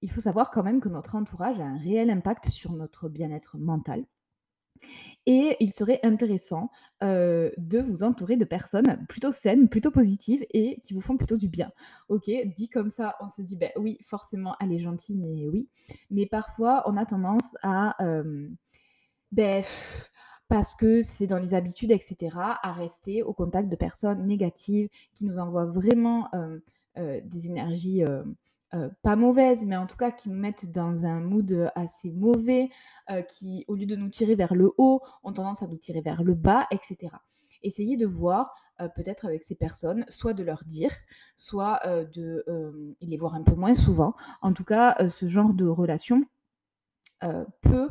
il 0.00 0.10
faut 0.10 0.20
savoir 0.20 0.50
quand 0.50 0.62
même 0.62 0.80
que 0.80 0.88
notre 0.88 1.16
entourage 1.16 1.58
a 1.58 1.64
un 1.64 1.78
réel 1.78 2.10
impact 2.10 2.48
sur 2.50 2.72
notre 2.72 3.08
bien-être 3.08 3.58
mental. 3.58 4.04
Et 5.26 5.56
il 5.60 5.72
serait 5.72 6.00
intéressant, 6.02 6.70
de 7.02 7.80
vous 7.80 8.02
entourer 8.02 8.36
de 8.36 8.44
personnes 8.44 9.06
plutôt 9.08 9.32
saines, 9.32 9.68
plutôt 9.68 9.90
positives 9.90 10.44
et 10.54 10.80
qui 10.80 10.94
vous 10.94 11.00
font 11.00 11.16
plutôt 11.16 11.36
du 11.36 11.48
bien. 11.48 11.70
OK, 12.08 12.30
dit 12.56 12.68
comme 12.68 12.90
ça, 12.90 13.14
on 13.20 13.28
se 13.28 13.42
dit: 13.42 13.56
«Beh, 13.56 13.72
oui, 13.76 13.98
forcément, 14.02 14.56
elle 14.60 14.72
est 14.72 14.78
gentille, 14.78 15.18
mais 15.18 15.46
oui». 15.48 15.68
Mais 16.10 16.26
parfois, 16.26 16.82
on 16.86 16.96
a 16.96 17.04
tendance 17.04 17.54
à, 17.62 17.96
beh, 19.32 19.62
parce 20.48 20.74
que 20.74 21.02
c'est 21.02 21.26
dans 21.26 21.38
les 21.38 21.52
habitudes 21.52 21.90
et 21.90 22.00
cetera, 22.00 22.58
à 22.62 22.72
rester 22.72 23.22
au 23.22 23.34
contact 23.34 23.68
de 23.68 23.76
personnes 23.76 24.26
négatives 24.26 24.88
qui 25.12 25.26
nous 25.26 25.38
envoient 25.38 25.66
vraiment, 25.66 26.30
des 26.96 27.46
énergies, 27.46 28.02
euh, 28.74 28.90
pas 29.02 29.16
mauvaises, 29.16 29.64
mais 29.64 29.76
en 29.76 29.86
tout 29.86 29.96
cas 29.96 30.10
qui 30.10 30.28
nous 30.28 30.38
mettent 30.38 30.70
dans 30.70 31.06
un 31.06 31.20
mood 31.20 31.70
assez 31.74 32.12
mauvais, 32.12 32.68
euh, 33.10 33.22
qui, 33.22 33.64
au 33.66 33.74
lieu 33.74 33.86
de 33.86 33.96
nous 33.96 34.10
tirer 34.10 34.34
vers 34.34 34.54
le 34.54 34.72
haut, 34.76 35.00
ont 35.22 35.32
tendance 35.32 35.62
à 35.62 35.66
nous 35.66 35.78
tirer 35.78 36.02
vers 36.02 36.22
le 36.22 36.34
bas, 36.34 36.66
etc. 36.70 37.14
Essayez 37.62 37.96
de 37.96 38.06
voir 38.06 38.54
euh, 38.80 38.88
peut-être 38.88 39.24
avec 39.24 39.42
ces 39.42 39.54
personnes, 39.54 40.04
soit 40.08 40.34
de 40.34 40.42
leur 40.42 40.64
dire, 40.64 40.92
soit 41.34 41.80
de 41.86 42.44
les 43.00 43.16
voir 43.16 43.34
un 43.34 43.42
peu 43.42 43.54
moins 43.54 43.74
souvent. 43.74 44.14
En 44.42 44.52
tout 44.52 44.64
cas, 44.64 44.96
ce 45.08 45.28
genre 45.28 45.54
de 45.54 45.66
relation 45.66 46.24
peut 47.62 47.90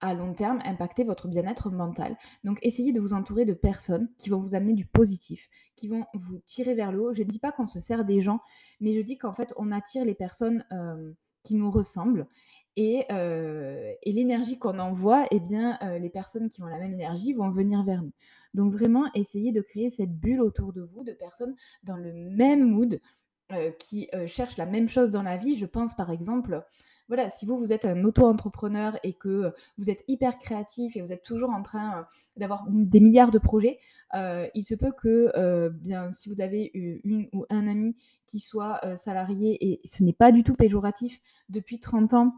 à 0.00 0.14
long 0.14 0.34
terme 0.34 0.60
impacter 0.64 1.04
votre 1.04 1.28
bien-être 1.28 1.70
mental. 1.70 2.16
Donc 2.44 2.58
essayez 2.62 2.92
de 2.92 3.00
vous 3.00 3.12
entourer 3.12 3.44
de 3.44 3.52
personnes 3.52 4.08
qui 4.18 4.30
vont 4.30 4.40
vous 4.40 4.54
amener 4.54 4.74
du 4.74 4.86
positif, 4.86 5.48
qui 5.76 5.88
vont 5.88 6.04
vous 6.14 6.38
tirer 6.46 6.74
vers 6.74 6.92
le 6.92 7.00
haut. 7.00 7.12
Je 7.12 7.22
ne 7.22 7.28
dis 7.28 7.38
pas 7.38 7.52
qu'on 7.52 7.66
se 7.66 7.80
sert 7.80 8.04
des 8.04 8.20
gens, 8.20 8.40
mais 8.80 8.94
je 8.94 9.00
dis 9.00 9.18
qu'en 9.18 9.32
fait 9.32 9.52
on 9.56 9.72
attire 9.72 10.04
les 10.04 10.14
personnes 10.14 10.64
euh, 10.72 11.12
qui 11.42 11.54
nous 11.54 11.70
ressemblent. 11.70 12.26
Et, 12.76 13.04
euh, 13.10 13.92
et 14.04 14.12
l'énergie 14.12 14.58
qu'on 14.58 14.78
envoie, 14.78 15.26
eh 15.32 15.40
bien, 15.40 15.76
euh, 15.82 15.98
les 15.98 16.08
personnes 16.08 16.48
qui 16.48 16.62
ont 16.62 16.66
la 16.66 16.78
même 16.78 16.94
énergie 16.94 17.34
vont 17.34 17.50
venir 17.50 17.82
vers 17.82 18.00
nous. 18.02 18.12
Donc 18.54 18.72
vraiment, 18.72 19.06
essayez 19.14 19.50
de 19.52 19.60
créer 19.60 19.90
cette 19.90 20.16
bulle 20.16 20.40
autour 20.40 20.72
de 20.72 20.80
vous, 20.80 21.02
de 21.02 21.12
personnes 21.12 21.56
dans 21.82 21.96
le 21.96 22.12
même 22.12 22.70
mood, 22.70 23.00
qui 23.80 24.08
cherchent 24.28 24.58
la 24.58 24.64
même 24.64 24.88
chose 24.88 25.10
dans 25.10 25.24
la 25.24 25.36
vie. 25.36 25.56
Je 25.56 25.66
pense 25.66 25.96
par 25.96 26.12
exemple 26.12 26.64
voilà, 27.10 27.28
si 27.28 27.44
vous, 27.44 27.58
vous 27.58 27.72
êtes 27.72 27.84
un 27.84 28.04
auto-entrepreneur 28.04 28.96
et 29.02 29.14
que 29.14 29.52
vous 29.78 29.90
êtes 29.90 30.04
hyper 30.06 30.38
créatif 30.38 30.96
et 30.96 31.00
vous 31.00 31.12
êtes 31.12 31.24
toujours 31.24 31.50
en 31.50 31.60
train 31.62 32.06
d'avoir 32.36 32.64
des 32.68 33.00
milliards 33.00 33.32
de 33.32 33.40
projets, 33.40 33.80
il 34.14 34.62
se 34.64 34.76
peut 34.76 34.92
que, 34.92 35.68
bien, 35.70 36.12
si 36.12 36.28
vous 36.28 36.40
avez 36.40 36.70
une 36.72 37.28
ou 37.32 37.46
un 37.50 37.66
ami 37.66 37.96
qui 38.26 38.38
soit 38.38 38.80
salarié, 38.96 39.58
et 39.60 39.80
ce 39.84 40.04
n'est 40.04 40.12
pas 40.12 40.30
du 40.30 40.44
tout 40.44 40.54
péjoratif, 40.54 41.20
depuis 41.48 41.80
30 41.80 42.14
ans, 42.14 42.32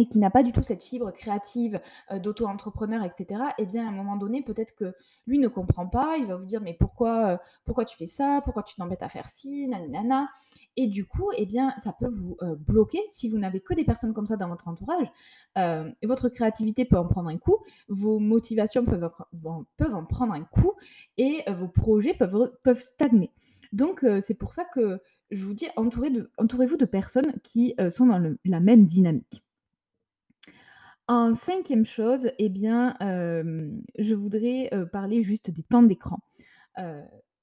et 0.00 0.08
qui 0.08 0.18
n'a 0.18 0.30
pas 0.30 0.42
du 0.42 0.50
tout 0.52 0.62
cette 0.62 0.82
fibre 0.82 1.12
créative 1.12 1.78
euh, 2.10 2.18
d'auto-entrepreneur, 2.18 3.04
etc., 3.04 3.42
eh 3.58 3.66
bien, 3.66 3.84
à 3.84 3.90
un 3.90 3.92
moment 3.92 4.16
donné, 4.16 4.42
peut-être 4.42 4.74
que 4.74 4.94
lui 5.26 5.38
ne 5.38 5.46
comprend 5.46 5.86
pas, 5.86 6.16
il 6.16 6.24
va 6.26 6.36
vous 6.36 6.46
dire, 6.46 6.62
mais 6.62 6.72
pourquoi, 6.72 7.26
euh, 7.26 7.36
pourquoi 7.66 7.84
tu 7.84 7.98
fais 7.98 8.06
ça 8.06 8.40
Pourquoi 8.42 8.62
tu 8.62 8.76
t'embêtes 8.76 9.02
à 9.02 9.10
faire 9.10 9.28
ci 9.28 9.68
Nanana. 9.68 10.30
Et 10.78 10.86
du 10.86 11.04
coup, 11.04 11.30
eh 11.36 11.44
bien, 11.44 11.74
ça 11.76 11.92
peut 11.92 12.08
vous 12.08 12.38
euh, 12.40 12.56
bloquer 12.56 13.00
si 13.10 13.28
vous 13.28 13.36
n'avez 13.36 13.60
que 13.60 13.74
des 13.74 13.84
personnes 13.84 14.14
comme 14.14 14.24
ça 14.24 14.38
dans 14.38 14.48
votre 14.48 14.68
entourage. 14.68 15.06
votre 16.02 16.30
créativité 16.30 16.86
peut 16.86 16.96
en 16.96 17.06
prendre 17.06 17.28
un 17.28 17.36
coup, 17.36 17.58
vos 17.88 18.18
motivations 18.18 18.86
peuvent, 18.86 19.10
peuvent 19.76 19.94
en 19.94 20.06
prendre 20.06 20.32
un 20.32 20.44
coup, 20.44 20.72
et 21.18 21.44
vos 21.58 21.68
projets 21.68 22.14
peuvent, 22.14 22.52
peuvent 22.62 22.80
stagner. 22.80 23.30
Donc, 23.72 24.04
c'est 24.20 24.34
pour 24.34 24.54
ça 24.54 24.64
que 24.64 25.02
je 25.30 25.44
vous 25.44 25.54
dis, 25.54 25.66
entourez-vous 25.76 26.76
de, 26.78 26.84
personnes 26.86 27.38
qui 27.42 27.74
sont 27.90 28.06
dans 28.06 28.34
la 28.44 28.60
même 28.60 28.86
dynamique. 28.86 29.42
En 31.10 31.34
cinquième 31.34 31.86
chose, 31.86 32.30
eh 32.38 32.48
bien, 32.48 32.94
je 33.00 34.14
voudrais, 34.14 34.70
parler 34.92 35.24
juste 35.24 35.50
des 35.50 35.64
temps 35.64 35.82
d'écran. 35.82 36.20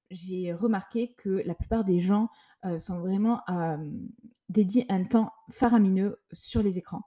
j'ai 0.09 0.53
remarqué 0.53 1.13
que 1.17 1.41
la 1.45 1.53
plupart 1.53 1.83
des 1.83 1.99
gens, 1.99 2.29
sont 2.77 2.99
vraiment, 2.99 3.41
dédiés 4.47 4.85
un 4.87 5.03
temps 5.03 5.33
faramineux 5.51 6.17
sur 6.31 6.63
les 6.63 6.77
écrans 6.77 7.01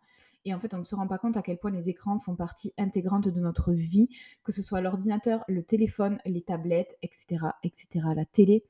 et 0.45 0.53
en 0.53 0.61
fait, 0.61 0.75
on 0.75 0.79
ne 0.79 0.85
se 0.85 0.95
rend 0.95 1.07
pas 1.07 1.17
compte 1.17 1.39
à 1.39 1.43
quel 1.43 1.59
point 1.59 1.71
les 1.71 1.89
écrans 1.89 2.19
font 2.19 2.37
partie 2.37 2.75
intégrante 2.79 3.29
de 3.29 3.41
notre 3.41 3.73
vie, 3.73 4.09
que 4.43 4.53
ce 4.53 4.63
soit 4.63 4.83
l'ordinateur, 4.83 5.45
le 5.49 5.63
téléphone, 5.63 6.19
les 6.27 6.43
tablettes 6.43 6.99
etc., 7.03 7.47
etc., 7.63 8.07
la 8.15 8.27
télé. 8.27 8.65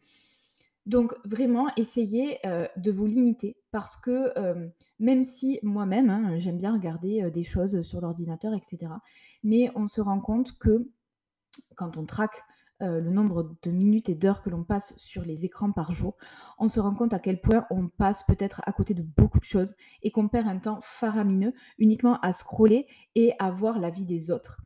Donc 0.86 1.14
vraiment, 1.24 1.68
essayez 1.76 2.38
de 2.76 2.90
vous 2.90 3.06
limiter 3.06 3.56
parce 3.70 3.96
que 3.96 4.32
même 4.98 5.24
si 5.24 5.60
moi-même, 5.62 6.10
hein, 6.10 6.38
j'aime 6.38 6.58
bien 6.58 6.72
regarder 6.72 7.30
des 7.30 7.44
choses 7.44 7.82
sur 7.82 8.00
l'ordinateur, 8.00 8.54
etc., 8.54 8.92
mais 9.42 9.70
on 9.74 9.86
se 9.86 10.00
rend 10.00 10.20
compte 10.20 10.58
que 10.58 10.90
quand 11.76 11.96
on 11.96 12.06
traque 12.06 12.42
le 12.80 13.10
nombre 13.10 13.56
de 13.62 13.70
minutes 13.70 14.08
et 14.08 14.14
d'heures 14.14 14.42
que 14.42 14.48
l'on 14.48 14.64
passe 14.64 14.96
sur 14.96 15.22
les 15.22 15.44
écrans 15.44 15.70
par 15.70 15.92
jour, 15.92 16.16
on 16.58 16.68
se 16.68 16.80
rend 16.80 16.94
compte 16.94 17.12
à 17.12 17.18
quel 17.18 17.40
point 17.40 17.66
on 17.70 17.88
passe 17.88 18.22
peut-être 18.22 18.62
à 18.64 18.72
côté 18.72 18.94
de 18.94 19.02
beaucoup 19.02 19.38
de 19.38 19.44
choses 19.44 19.74
et 20.02 20.10
qu'on 20.10 20.28
perd 20.28 20.48
un 20.48 20.58
temps 20.58 20.80
faramineux 20.82 21.52
uniquement 21.78 22.18
à 22.20 22.32
scroller 22.32 22.86
et 23.14 23.34
à 23.38 23.50
voir 23.50 23.78
la 23.78 23.90
vie 23.90 24.06
des 24.06 24.30
autres 24.30 24.62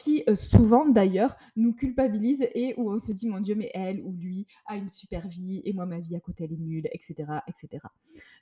qui 0.00 0.24
euh, 0.28 0.34
souvent 0.34 0.88
d'ailleurs 0.88 1.36
nous 1.56 1.74
culpabilise 1.74 2.46
et 2.54 2.74
où 2.78 2.90
on 2.90 2.96
se 2.96 3.12
dit 3.12 3.28
mon 3.28 3.40
Dieu 3.40 3.54
mais 3.54 3.70
elle 3.74 4.00
ou 4.00 4.12
lui 4.12 4.46
a 4.66 4.76
une 4.76 4.88
super 4.88 5.28
vie 5.28 5.60
et 5.64 5.74
moi 5.74 5.84
ma 5.84 5.98
vie 5.98 6.16
à 6.16 6.20
côté 6.20 6.44
elle 6.44 6.52
est 6.52 6.56
nulle, 6.56 6.88
etc. 6.92 7.30
etc. 7.46 7.84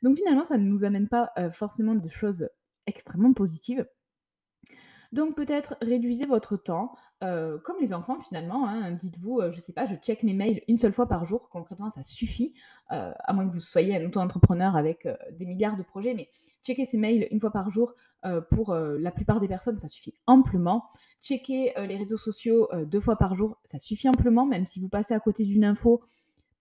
Donc 0.03 0.17
finalement 0.17 0.45
ça 0.45 0.57
ne 0.57 0.65
nous 0.65 0.85
amène 0.85 1.09
pas 1.09 1.31
euh, 1.37 1.51
forcément 1.51 1.97
de 1.97 2.09
choses 2.09 2.49
extrêmement 2.87 3.33
positives. 3.33 3.87
Donc 5.11 5.37
peut-être 5.37 5.77
réduisez 5.81 6.27
votre 6.27 6.57
temps, 6.57 6.95
euh, 7.25 7.59
comme 7.59 7.77
les 7.81 7.93
enfants 7.93 8.21
finalement. 8.21 8.69
Hein. 8.69 8.93
Dites-vous, 8.93 9.41
je 9.51 9.59
sais 9.59 9.73
pas, 9.73 9.87
je 9.87 9.95
check 9.97 10.23
mes 10.23 10.35
mails 10.35 10.63
une 10.69 10.77
seule 10.77 10.93
fois 10.93 11.09
par 11.09 11.25
jour. 11.25 11.49
Concrètement, 11.49 11.91
ça 11.91 12.03
suffit, 12.03 12.53
à 12.89 13.33
moins 13.33 13.49
que 13.49 13.55
vous 13.55 13.61
soyez 13.61 13.97
un 13.97 14.07
auto-entrepreneur 14.07 14.77
avec 14.77 15.09
des 15.33 15.47
milliards 15.47 15.79
de 15.79 15.83
projets, 15.83 16.13
mais 16.13 16.29
checker 16.63 16.85
ses 16.85 16.99
mails 16.99 17.27
une 17.31 17.41
fois 17.41 17.51
par 17.51 17.71
jour, 17.71 17.95
pour 18.51 18.75
la 18.75 19.11
plupart 19.11 19.41
des 19.41 19.49
personnes, 19.49 19.79
ça 19.79 19.89
suffit 19.89 20.15
amplement. 20.27 20.85
Checker 21.21 21.73
les 21.77 21.97
réseaux 21.97 22.17
sociaux 22.17 22.69
deux 22.87 23.01
fois 23.01 23.17
par 23.17 23.35
jour, 23.35 23.59
ça 23.65 23.79
suffit 23.79 24.09
amplement, 24.09 24.47
même 24.47 24.67
si 24.67 24.81
vous 24.81 24.89
passez 24.89 25.15
à 25.15 25.21
côté 25.21 25.45
d'une 25.45 25.65
info, 25.65 26.03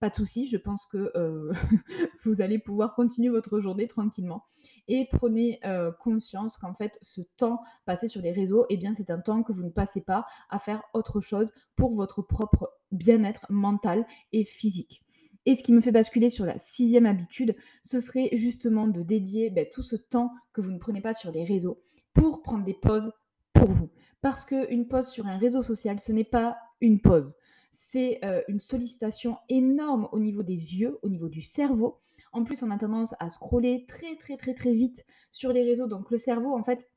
pas 0.00 0.10
de 0.10 0.14
souci, 0.14 0.46
je 0.46 0.56
pense 0.56 0.86
que 0.86 1.12
vous 2.24 2.40
allez 2.40 2.58
pouvoir 2.58 2.94
continuer 2.94 3.28
votre 3.28 3.60
journée 3.60 3.86
tranquillement. 3.86 4.44
Et 4.86 5.08
prenez 5.10 5.60
conscience 6.00 6.56
qu'en 6.56 6.74
fait, 6.74 6.98
ce 7.02 7.20
temps 7.36 7.60
passé 7.84 8.08
sur 8.08 8.22
les 8.22 8.32
réseaux, 8.32 8.64
eh 8.70 8.76
bien, 8.76 8.94
c'est 8.94 9.10
un 9.10 9.18
temps 9.18 9.42
que 9.42 9.52
vous 9.52 9.64
ne 9.64 9.70
passez 9.70 10.00
pas 10.00 10.26
à 10.50 10.58
faire 10.58 10.82
autre 10.94 11.20
chose 11.20 11.52
pour 11.76 11.94
votre 11.94 12.22
propre 12.22 12.72
bien-être 12.92 13.46
mental 13.50 14.06
et 14.32 14.44
physique. 14.44 15.02
Et 15.48 15.56
ce 15.56 15.62
qui 15.62 15.72
me 15.72 15.80
fait 15.80 15.92
basculer 15.92 16.28
sur 16.28 16.44
la 16.44 16.58
sixième 16.58 17.06
habitude, 17.06 17.56
ce 17.82 18.00
serait 18.00 18.28
justement 18.34 18.86
de 18.86 19.00
dédier 19.00 19.48
ben, 19.48 19.66
tout 19.72 19.82
ce 19.82 19.96
temps 19.96 20.30
que 20.52 20.60
vous 20.60 20.70
ne 20.70 20.78
prenez 20.78 21.00
pas 21.00 21.14
sur 21.14 21.32
les 21.32 21.42
réseaux 21.42 21.80
pour 22.12 22.42
prendre 22.42 22.66
des 22.66 22.74
pauses 22.74 23.14
pour 23.54 23.72
vous. 23.72 23.88
Parce 24.20 24.44
qu'une 24.44 24.86
pause 24.86 25.08
sur 25.08 25.26
un 25.26 25.38
réseau 25.38 25.62
social, 25.62 26.00
ce 26.00 26.12
n'est 26.12 26.22
pas 26.22 26.58
une 26.82 27.00
pause. 27.00 27.34
C'est 27.72 28.22
euh, 28.26 28.42
une 28.48 28.60
sollicitation 28.60 29.38
énorme 29.48 30.10
au 30.12 30.18
niveau 30.18 30.42
des 30.42 30.76
yeux, 30.76 30.98
au 31.02 31.08
niveau 31.08 31.30
du 31.30 31.40
cerveau. 31.40 31.98
En 32.32 32.44
plus, 32.44 32.62
on 32.62 32.70
a 32.70 32.76
tendance 32.76 33.14
à 33.18 33.30
scroller 33.30 33.86
très 33.88 34.16
très 34.16 34.36
très 34.36 34.52
très 34.52 34.74
vite 34.74 35.06
sur 35.30 35.54
les 35.54 35.62
réseaux. 35.62 35.86
Donc 35.86 36.10
le 36.10 36.18
cerveau, 36.18 36.54
en 36.54 36.62
fait, 36.62 36.90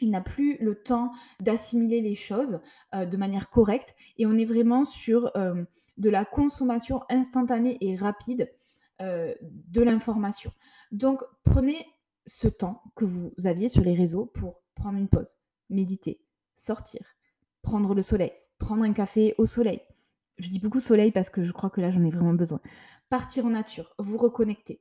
il 0.00 0.10
n'a 0.10 0.20
plus 0.20 0.56
le 0.60 0.80
temps 0.80 1.10
d'assimiler 1.40 2.00
les 2.00 2.14
choses 2.14 2.60
euh, 2.94 3.06
de 3.06 3.16
manière 3.16 3.50
correcte 3.50 3.96
et 4.18 4.26
on 4.26 4.38
est 4.38 4.44
vraiment 4.44 4.84
sur 4.84 5.36
euh, 5.36 5.64
de 5.98 6.10
la 6.10 6.24
consommation 6.24 7.02
instantanée 7.10 7.76
et 7.80 7.96
rapide 7.96 8.50
euh, 9.02 9.34
de 9.42 9.82
l'information. 9.82 10.52
Donc 10.90 11.22
prenez 11.44 11.86
ce 12.26 12.48
temps 12.48 12.82
que 12.96 13.04
vous 13.04 13.32
aviez 13.44 13.68
sur 13.68 13.82
les 13.82 13.94
réseaux 13.94 14.26
pour 14.26 14.62
prendre 14.74 14.98
une 14.98 15.08
pause, 15.08 15.36
méditer, 15.70 16.20
sortir, 16.56 17.00
prendre 17.62 17.94
le 17.94 18.02
soleil, 18.02 18.32
prendre 18.58 18.84
un 18.84 18.92
café 18.92 19.34
au 19.38 19.46
soleil. 19.46 19.80
Je 20.38 20.48
dis 20.48 20.58
beaucoup 20.58 20.80
soleil 20.80 21.10
parce 21.10 21.30
que 21.30 21.44
je 21.44 21.52
crois 21.52 21.70
que 21.70 21.80
là 21.80 21.90
j'en 21.90 22.04
ai 22.04 22.10
vraiment 22.10 22.34
besoin. 22.34 22.60
Partir 23.08 23.46
en 23.46 23.50
nature, 23.50 23.94
vous 23.98 24.18
reconnecter, 24.18 24.80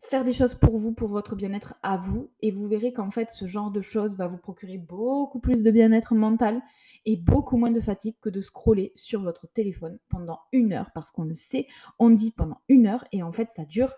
faire 0.00 0.24
des 0.24 0.32
choses 0.32 0.54
pour 0.54 0.78
vous, 0.78 0.92
pour 0.92 1.08
votre 1.08 1.34
bien-être 1.36 1.74
à 1.82 1.96
vous, 1.96 2.30
et 2.40 2.50
vous 2.50 2.68
verrez 2.68 2.92
qu'en 2.92 3.10
fait, 3.10 3.30
ce 3.30 3.46
genre 3.46 3.70
de 3.70 3.80
choses 3.80 4.16
va 4.16 4.28
vous 4.28 4.38
procurer 4.38 4.78
beaucoup 4.78 5.40
plus 5.40 5.62
de 5.62 5.70
bien-être 5.70 6.14
mental 6.14 6.60
et 7.04 7.16
beaucoup 7.16 7.56
moins 7.56 7.70
de 7.70 7.80
fatigue 7.80 8.16
que 8.20 8.28
de 8.28 8.40
scroller 8.40 8.92
sur 8.94 9.22
votre 9.22 9.46
téléphone 9.48 9.98
pendant 10.08 10.40
une 10.52 10.72
heure, 10.72 10.90
parce 10.94 11.10
qu'on 11.10 11.24
le 11.24 11.34
sait, 11.34 11.66
on 11.98 12.10
dit 12.10 12.30
pendant 12.30 12.60
une 12.68 12.86
heure, 12.86 13.04
et 13.12 13.22
en 13.22 13.32
fait, 13.32 13.50
ça 13.50 13.64
dure 13.64 13.94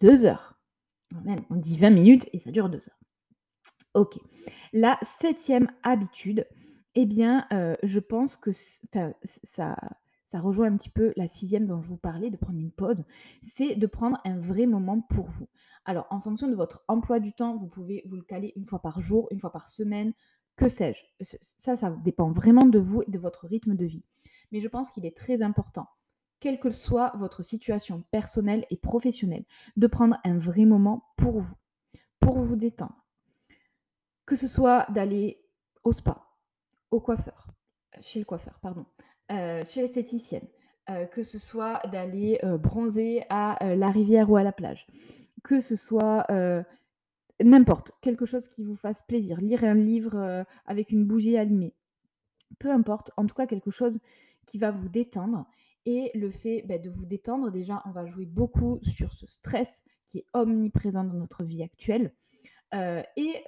deux 0.00 0.24
heures. 0.24 0.58
Même, 1.24 1.40
on 1.50 1.56
dit 1.56 1.76
20 1.76 1.90
minutes 1.90 2.28
et 2.32 2.38
ça 2.38 2.50
dure 2.50 2.68
deux 2.68 2.88
heures. 2.88 3.00
Ok. 3.94 4.18
La 4.72 4.98
septième 5.20 5.70
habitude, 5.82 6.46
eh 6.94 7.06
bien, 7.06 7.46
euh, 7.52 7.74
je 7.82 7.98
pense 7.98 8.36
que 8.36 8.50
ça 8.52 9.76
ça 10.28 10.40
rejoint 10.40 10.70
un 10.70 10.76
petit 10.76 10.90
peu 10.90 11.14
la 11.16 11.26
sixième 11.26 11.66
dont 11.66 11.80
je 11.80 11.88
vous 11.88 11.96
parlais, 11.96 12.30
de 12.30 12.36
prendre 12.36 12.58
une 12.58 12.70
pause, 12.70 13.02
c'est 13.42 13.74
de 13.74 13.86
prendre 13.86 14.20
un 14.24 14.38
vrai 14.38 14.66
moment 14.66 15.00
pour 15.00 15.26
vous. 15.26 15.48
Alors, 15.86 16.06
en 16.10 16.20
fonction 16.20 16.48
de 16.48 16.54
votre 16.54 16.84
emploi 16.86 17.18
du 17.18 17.32
temps, 17.32 17.56
vous 17.56 17.66
pouvez 17.66 18.02
vous 18.06 18.16
le 18.16 18.22
caler 18.22 18.52
une 18.54 18.66
fois 18.66 18.80
par 18.80 19.00
jour, 19.00 19.26
une 19.30 19.40
fois 19.40 19.50
par 19.50 19.68
semaine, 19.68 20.12
que 20.56 20.68
sais-je. 20.68 21.02
Ça, 21.56 21.76
ça 21.76 21.90
dépend 22.04 22.30
vraiment 22.30 22.66
de 22.66 22.78
vous 22.78 23.02
et 23.02 23.10
de 23.10 23.18
votre 23.18 23.46
rythme 23.46 23.74
de 23.74 23.86
vie. 23.86 24.04
Mais 24.52 24.60
je 24.60 24.68
pense 24.68 24.90
qu'il 24.90 25.06
est 25.06 25.16
très 25.16 25.40
important, 25.40 25.88
quelle 26.40 26.60
que 26.60 26.70
soit 26.70 27.12
votre 27.16 27.42
situation 27.42 28.04
personnelle 28.10 28.66
et 28.68 28.76
professionnelle, 28.76 29.46
de 29.78 29.86
prendre 29.86 30.18
un 30.24 30.36
vrai 30.36 30.66
moment 30.66 31.06
pour 31.16 31.40
vous, 31.40 31.56
pour 32.20 32.38
vous 32.38 32.56
détendre. 32.56 33.06
Que 34.26 34.36
ce 34.36 34.46
soit 34.46 34.86
d'aller 34.90 35.42
au 35.84 35.92
spa, 35.92 36.22
au 36.90 37.00
coiffeur, 37.00 37.48
chez 38.02 38.18
le 38.18 38.26
coiffeur, 38.26 38.60
pardon, 38.60 38.84
chez 39.30 39.82
l'esthéticienne, 39.82 40.46
heu, 40.90 41.06
que 41.06 41.22
ce 41.22 41.38
soit 41.38 41.80
d'aller, 41.92 42.38
heu, 42.44 42.56
bronzer 42.56 43.24
à, 43.28 43.74
la 43.74 43.90
rivière 43.90 44.30
ou 44.30 44.36
à 44.36 44.42
la 44.42 44.52
plage, 44.52 44.86
que 45.44 45.60
ce 45.60 45.76
soit, 45.76 46.26
n'importe, 47.42 47.92
quelque 48.00 48.26
chose 48.26 48.48
qui 48.48 48.64
vous 48.64 48.76
fasse 48.76 49.02
plaisir, 49.02 49.40
lire 49.40 49.64
un 49.64 49.74
livre, 49.74 50.44
avec 50.66 50.90
une 50.90 51.04
bougie 51.04 51.36
allumée. 51.36 51.74
Peu 52.58 52.70
importe, 52.70 53.10
en 53.16 53.26
tout 53.26 53.34
cas 53.34 53.46
quelque 53.46 53.70
chose 53.70 54.00
qui 54.46 54.58
va 54.58 54.70
vous 54.70 54.88
détendre. 54.88 55.46
Et 55.86 56.10
le 56.14 56.30
fait, 56.30 56.64
bah, 56.66 56.78
de 56.78 56.90
vous 56.90 57.06
détendre, 57.06 57.50
déjà, 57.50 57.82
on 57.86 57.92
va 57.92 58.04
jouer 58.06 58.26
beaucoup 58.26 58.80
sur 58.82 59.12
ce 59.14 59.26
stress 59.26 59.84
qui 60.06 60.18
est 60.18 60.26
omniprésent 60.34 61.04
dans 61.04 61.14
notre 61.14 61.44
vie 61.44 61.62
actuelle, 61.62 62.12
et 62.72 63.44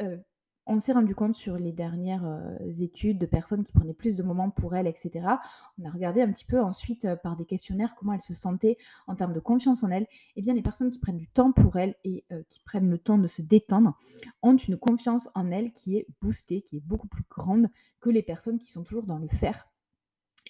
on 0.67 0.79
s'est 0.79 0.93
rendu 0.93 1.15
compte 1.15 1.35
sur 1.35 1.57
les 1.57 1.73
dernières, 1.73 2.25
heu, 2.25 2.57
études 2.81 3.19
de 3.19 3.27
personnes 3.27 3.65
qui 3.65 3.73
prenaient 3.73 3.95
plus 3.95 4.17
de 4.17 4.23
moments 4.23 4.51
pour 4.51 4.77
elles 4.77 4.87
et 4.87 4.95
cetera. 4.97 5.41
On 5.79 5.85
a 5.87 5.91
regardé 5.91 6.23
un 6.23 6.31
petit 6.31 6.45
peu 6.45 6.61
ensuite, 6.61 7.05
heu, 7.05 7.17
par 7.23 7.37
des 7.37 7.45
questionnaires 7.45 7.95
comment 7.97 8.13
elles 8.13 8.21
se 8.21 8.35
sentaient 8.35 8.77
en 9.07 9.15
termes 9.17 9.33
de 9.33 9.41
confiance 9.41 9.83
en 9.83 9.91
elles. 9.91 10.07
Et 10.37 10.43
bien 10.43 10.55
les 10.55 10.63
personnes 10.63 10.91
qui 10.91 10.99
prennent 10.99 11.17
du 11.19 11.29
temps 11.29 11.53
pour 11.53 11.77
elles 11.77 11.97
et 12.05 12.25
heu, 12.33 12.45
qui 12.49 12.61
prennent 12.61 12.91
le 12.91 12.99
temps 12.99 13.19
de 13.19 13.27
se 13.27 13.43
détendre 13.43 13.99
ont 14.43 14.57
une 14.57 14.77
confiance 14.77 15.29
en 15.35 15.51
elles 15.51 15.73
qui 15.73 15.97
est 15.97 16.07
boostée, 16.21 16.63
qui 16.63 16.77
est 16.77 16.85
beaucoup 16.87 17.09
plus 17.09 17.25
grande 17.29 17.69
que 18.01 18.11
les 18.11 18.23
personnes 18.23 18.59
qui 18.59 18.71
sont 18.71 18.85
toujours 18.85 19.07
dans 19.07 19.19
le 19.19 19.29
faire 19.29 19.69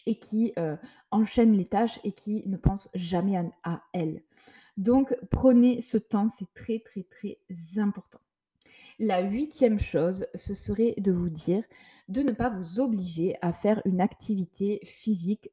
et 0.07 0.19
qui, 0.19 0.55
enchaînent 1.11 1.53
les 1.57 1.67
tâches 1.67 2.01
et 2.05 2.13
qui 2.13 2.43
ne 2.49 2.57
pensent 2.57 2.89
jamais 2.95 3.37
à 3.37 3.45
à 3.65 3.83
elles. 3.93 4.23
Donc 4.77 5.15
prenez 5.31 5.83
ce 5.83 5.99
temps, 5.99 6.29
c'est 6.29 6.53
très, 6.55 6.81
très, 6.81 7.05
très 7.05 7.39
important. 7.79 8.21
La 9.03 9.23
huitième 9.23 9.81
chose, 9.81 10.27
ce 10.35 10.53
serait 10.53 10.95
de 10.99 11.11
vous 11.11 11.31
dire 11.31 11.65
de 12.09 12.21
ne 12.21 12.33
pas 12.33 12.51
vous 12.51 12.81
obliger 12.81 13.35
à 13.41 13.51
faire 13.51 13.81
une 13.87 14.03
activité 14.03 14.79
physique 14.85 15.51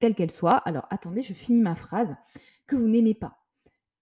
quelle 0.00 0.14
qu'elle 0.14 0.30
soit. 0.30 0.56
Alors 0.56 0.86
attendez, 0.88 1.20
je 1.20 1.34
finis 1.34 1.60
ma 1.60 1.74
phrase, 1.74 2.16
que 2.66 2.74
vous 2.74 2.88
n'aimez 2.88 3.12
pas. 3.12 3.44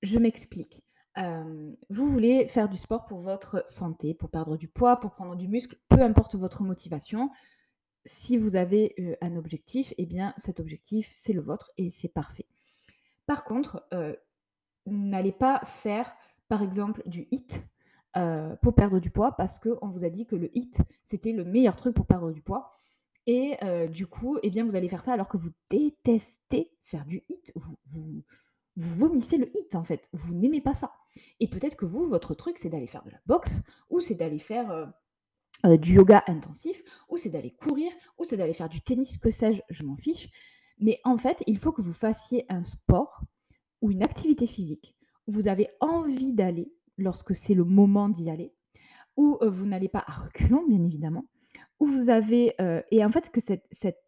Je 0.05 0.21
m'explique. 0.21 0.85
Hem, 1.17 1.77
vous 1.91 2.07
voulez 2.07 2.47
faire 2.47 2.69
du 2.69 2.77
sport 2.77 3.07
pour 3.07 3.19
votre 3.19 3.65
santé, 3.67 4.15
pour 4.15 4.31
perdre 4.31 4.57
du 4.57 4.69
poids, 4.69 5.01
pour 5.01 5.11
prendre 5.11 5.35
du 5.35 5.49
muscle, 5.49 5.77
peu 5.89 6.01
importe 6.01 6.37
votre 6.37 6.63
motivation. 6.63 7.31
Si 8.05 8.37
vous 8.37 8.55
avez, 8.55 8.95
heu, 9.01 9.17
un 9.21 9.35
objectif, 9.35 9.93
eh 9.99 10.07
bien 10.07 10.35
cet 10.37 10.61
objectif, 10.61 11.11
c'est 11.17 11.33
le 11.33 11.41
vôtre 11.41 11.73
et 11.79 11.91
c'est 11.91 12.07
parfait. 12.07 12.47
Par 13.27 13.43
contre, 13.43 13.89
heu, 13.93 14.17
n'allez 14.87 15.33
pas 15.33 15.63
faire, 15.65 16.15
par 16.47 16.63
exemple, 16.63 17.03
du 17.07 17.27
HIIT, 17.33 17.65
heu, 18.17 18.57
pour 18.63 18.75
perdre 18.75 19.01
du 19.01 19.11
poids 19.11 19.33
parce 19.33 19.59
qu'on 19.59 19.89
vous 19.89 20.05
a 20.05 20.11
dit 20.11 20.27
que 20.27 20.37
le 20.37 20.51
HIIT, 20.57 20.73
c'était 21.03 21.33
le 21.33 21.45
meilleur 21.45 21.77
truc 21.77 21.95
pour 21.95 22.07
perdre 22.07 22.33
du 22.33 22.43
poids 22.43 22.77
et 23.27 23.57
heu, 23.63 23.89
du 23.89 24.07
coup, 24.07 24.39
eh 24.43 24.51
bien, 24.51 24.65
vous 24.65 24.77
allez 24.77 24.89
faire 24.89 25.03
ça 25.03 25.13
alors 25.15 25.29
que 25.29 25.37
vous 25.39 25.51
détestez 25.71 26.73
faire 26.83 27.07
du 27.07 27.23
HIIT. 27.29 27.53
Vous 27.57 27.77
vous 27.93 28.23
vous 28.77 28.95
vomissez 28.97 29.39
le 29.39 29.49
HIIT, 29.57 29.77
en 29.77 29.85
fait. 29.85 30.09
Vous 30.13 30.35
n'aimez 30.35 30.61
pas 30.61 30.75
ça 30.75 30.93
et 31.41 31.49
peut-être 31.49 31.77
que 31.77 31.87
vous, 31.87 32.07
votre 32.07 32.35
truc, 32.35 32.59
c'est 32.59 32.71
d'aller 32.71 32.89
faire 32.89 33.05
de 33.05 33.11
la 33.11 33.21
boxe 33.27 33.63
ou 33.89 34.01
c'est 34.01 34.17
d'aller 34.17 34.41
faire, 34.41 34.73
heu, 35.65 35.79
du 35.79 35.95
yoga 35.95 36.23
intensif 36.27 36.83
ou 37.09 37.17
c'est 37.17 37.31
d'aller 37.31 37.51
courir 37.53 37.93
ou 38.19 38.25
c'est 38.25 38.37
d'aller 38.37 38.55
faire 38.55 38.69
du 38.69 38.81
tennis, 38.81 39.19
que 39.19 39.31
sais-je, 39.31 39.63
je 39.71 39.83
m'en 39.85 39.97
fiche. 39.97 40.29
Mais 40.79 41.01
en 41.05 41.17
fait, 41.17 41.43
il 41.47 41.59
faut 41.59 41.73
que 41.73 41.83
vous 41.83 41.93
fassiez 41.93 42.45
un 42.49 42.63
sport 42.63 43.23
ou 43.81 43.91
une 43.91 44.03
activité 44.03 44.47
physique 44.47 44.97
où 45.27 45.33
vous 45.33 45.49
avez 45.49 45.69
envie 45.81 46.33
d'aller 46.33 46.73
lorsque 46.97 47.35
c'est 47.35 47.55
le 47.55 47.65
moment 47.65 48.09
d'y 48.09 48.31
aller, 48.31 48.53
heu, 49.19 49.49
vous 49.49 49.67
n'allez 49.67 49.89
pas 49.89 50.05
à 50.07 50.13
reculons, 50.13 50.65
bien 50.69 50.83
évidemment, 50.83 51.25
où 51.81 51.87
vous 51.87 52.09
avez, 52.09 52.55
et 52.91 53.05
en 53.05 53.11
fait 53.11 53.31
que 53.31 53.41
cette 53.41 53.67
cette, 53.73 53.99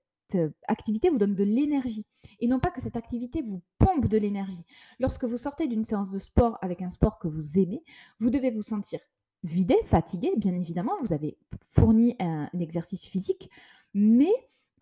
activité 0.67 1.09
vous 1.09 1.19
donne 1.19 1.37
de 1.37 1.45
l'énergie 1.45 2.05
et 2.41 2.49
non 2.49 2.59
pas 2.59 2.73
que 2.73 2.81
cette 2.81 2.97
activité 2.97 3.43
vous 3.43 3.63
pompe 3.79 4.09
de 4.09 4.19
l'énergie. 4.19 4.65
Lorsque 4.99 5.25
vous 5.25 5.37
sortez 5.37 5.69
d'une 5.69 5.85
séance 5.85 6.11
de 6.11 6.19
sport 6.19 6.59
avec 6.63 6.83
un 6.83 6.91
sport 6.91 7.21
que 7.21 7.29
vous 7.29 7.59
aimez, 7.59 7.85
vous 8.19 8.31
devez 8.31 8.51
vous 8.51 8.63
sentir 8.63 8.99
vidé, 9.45 9.77
fatigué, 9.85 10.33
bien 10.37 10.55
évidemment, 10.55 10.95
vous 11.01 11.13
avez 11.13 11.39
fourni 11.71 12.17
un 12.19 12.49
exercice 12.59 13.07
physique, 13.07 13.51
mais 13.95 14.33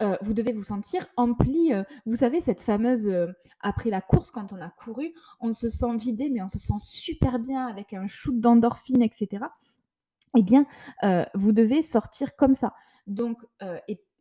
heu, 0.02 0.16
vous 0.22 0.34
devez 0.34 0.52
vous 0.52 0.62
sentir 0.62 1.06
empli, 1.16 1.72
heu, 1.72 1.84
vous 2.06 2.16
savez 2.16 2.40
cette 2.40 2.60
fameuse, 2.60 3.06
heu, 3.06 3.34
après 3.60 3.90
la 3.90 4.00
course 4.00 4.30
quand 4.30 4.52
on 4.52 4.60
a 4.60 4.70
couru, 4.70 5.12
on 5.40 5.52
se 5.52 5.68
sent 5.68 5.96
vidé, 5.96 6.30
mais 6.30 6.42
on 6.42 6.48
se 6.48 6.58
sent 6.58 6.78
super 6.78 7.38
bien 7.38 7.66
avec 7.66 7.92
un 7.92 8.06
shoot 8.06 8.38
d'endorphine 8.38 9.02
et 9.02 9.10
cetera. 9.16 9.52
Eh 10.36 10.42
bien, 10.42 10.66
vous 11.35 11.52
devez 11.52 11.83
sortir 11.83 12.35
comme 12.35 12.54
ça. 12.54 12.74
Donc 13.07 13.46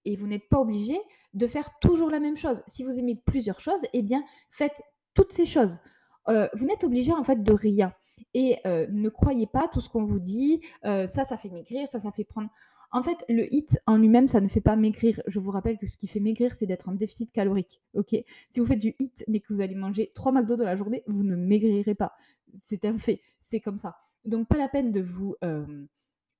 et 0.06 0.16
vous 0.16 0.28
n'êtes 0.28 0.48
pas 0.48 0.60
obligé 0.60 1.00
de 1.34 1.48
faire 1.48 1.72
toujours 1.80 2.12
la 2.12 2.20
même 2.20 2.38
chose. 2.38 2.62
Si 2.68 2.84
vous 2.84 3.00
aimez 3.00 3.16
plusieurs 3.26 3.60
choses, 3.60 3.82
eh 3.94 4.04
bien, 4.04 4.24
faites 4.52 4.80
toutes 5.16 5.34
ces 5.34 5.48
choses. 5.48 5.80
Vous 6.28 6.66
n'êtes 6.66 6.84
obligé, 6.84 7.12
en 7.14 7.24
fait, 7.24 7.42
de 7.44 7.54
rien 7.54 7.94
et 8.36 8.60
ne 8.66 9.10
croyez 9.10 9.48
pas 9.48 9.68
tout 9.68 9.82
ce 9.82 9.90
qu'on 9.90 10.06
vous 10.06 10.20
dit, 10.20 10.62
ça, 10.84 11.26
ça 11.26 11.36
fait 11.36 11.50
maigrir, 11.50 11.88
ça, 11.88 12.00
ça 12.00 12.12
fait 12.12 12.26
prendre 12.26 12.50
en 12.94 13.04
fait, 13.04 13.26
le 13.28 13.52
HIIT 13.54 13.68
en 13.88 13.98
lui-même, 13.98 14.28
ça 14.28 14.40
ne 14.40 14.48
fait 14.48 14.62
pas 14.62 14.76
maigrir. 14.76 15.22
Je 15.28 15.40
vous 15.40 15.52
rappelle 15.52 15.78
que 15.78 15.88
ce 15.88 15.98
qui 15.98 16.08
fait 16.08 16.20
maigrir, 16.22 16.56
c'est 16.56 16.66
d'être 16.68 16.88
en 16.90 16.94
déficit 16.94 17.32
calorique, 17.32 17.82
OK? 17.96 18.16
Si 18.52 18.60
vous 18.60 18.66
faites 18.66 18.80
du 18.80 18.96
HIIT, 19.00 19.26
mais 19.28 19.40
que 19.42 19.54
vous 19.54 19.62
allez 19.62 19.76
manger 19.76 20.12
3 20.16 20.32
McDo 20.32 20.56
dans 20.56 20.66
la 20.66 20.76
journée, 20.76 21.04
vous 21.08 21.24
ne 21.24 21.36
maigrirez 21.36 21.96
pas. 21.96 22.14
C'est 22.62 22.86
un 22.86 22.98
fait, 22.98 23.22
c'est 23.42 23.60
comme 23.60 23.78
ça. 23.78 23.98
Donc 24.26 24.48
pas 24.48 24.58
la 24.58 24.70
peine 24.70 24.92
de 24.92 25.02
vous, 25.02 25.36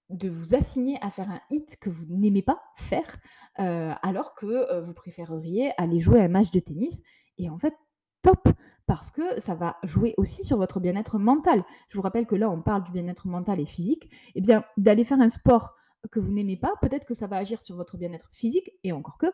vous 0.10 0.56
assigner 0.56 0.98
à 1.02 1.10
faire 1.10 1.30
un 1.30 1.42
HIIT 1.50 1.66
que 1.82 1.90
vous 1.90 2.06
n'aimez 2.08 2.44
pas 2.44 2.62
faire, 2.78 3.18
heu, 3.60 3.92
alors 4.04 4.36
que, 4.36 4.46
heu, 4.46 4.82
vous 4.86 4.94
préféreriez 4.94 5.72
aller 5.78 6.00
jouer 6.02 6.20
à 6.22 6.24
un 6.26 6.28
match 6.30 6.52
de 6.52 6.60
tennis 6.60 7.02
et 7.38 7.50
en 7.50 7.58
fait, 7.58 7.74
top! 8.22 8.48
Parce 8.86 9.12
que 9.12 9.40
ça 9.40 9.56
va 9.56 9.78
jouer 9.84 10.14
aussi 10.18 10.44
sur 10.44 10.58
votre 10.58 10.82
bien-être 10.82 11.18
mental. 11.18 11.64
Je 11.88 11.96
vous 11.96 12.02
rappelle 12.02 12.26
que 12.26 12.36
là, 12.36 12.50
on 12.50 12.62
parle 12.62 12.84
du 12.84 12.92
bien-être 12.92 13.28
mental 13.28 13.62
et 13.62 13.66
physique. 13.66 14.10
Eh 14.36 14.42
bien, 14.42 14.66
d'aller 14.76 15.06
faire 15.06 15.22
un 15.22 15.30
sport 15.30 15.74
que 16.12 16.20
vous 16.20 16.32
n'aimez 16.32 16.58
pas, 16.58 16.74
peut-être 16.82 17.06
que 17.06 17.14
ça 17.14 17.28
va 17.28 17.38
agir 17.38 17.62
sur 17.62 17.76
votre 17.76 17.98
bien-être 17.98 18.30
physique 18.34 18.72
et 18.84 18.92
encore 18.92 19.18
que, 19.18 19.28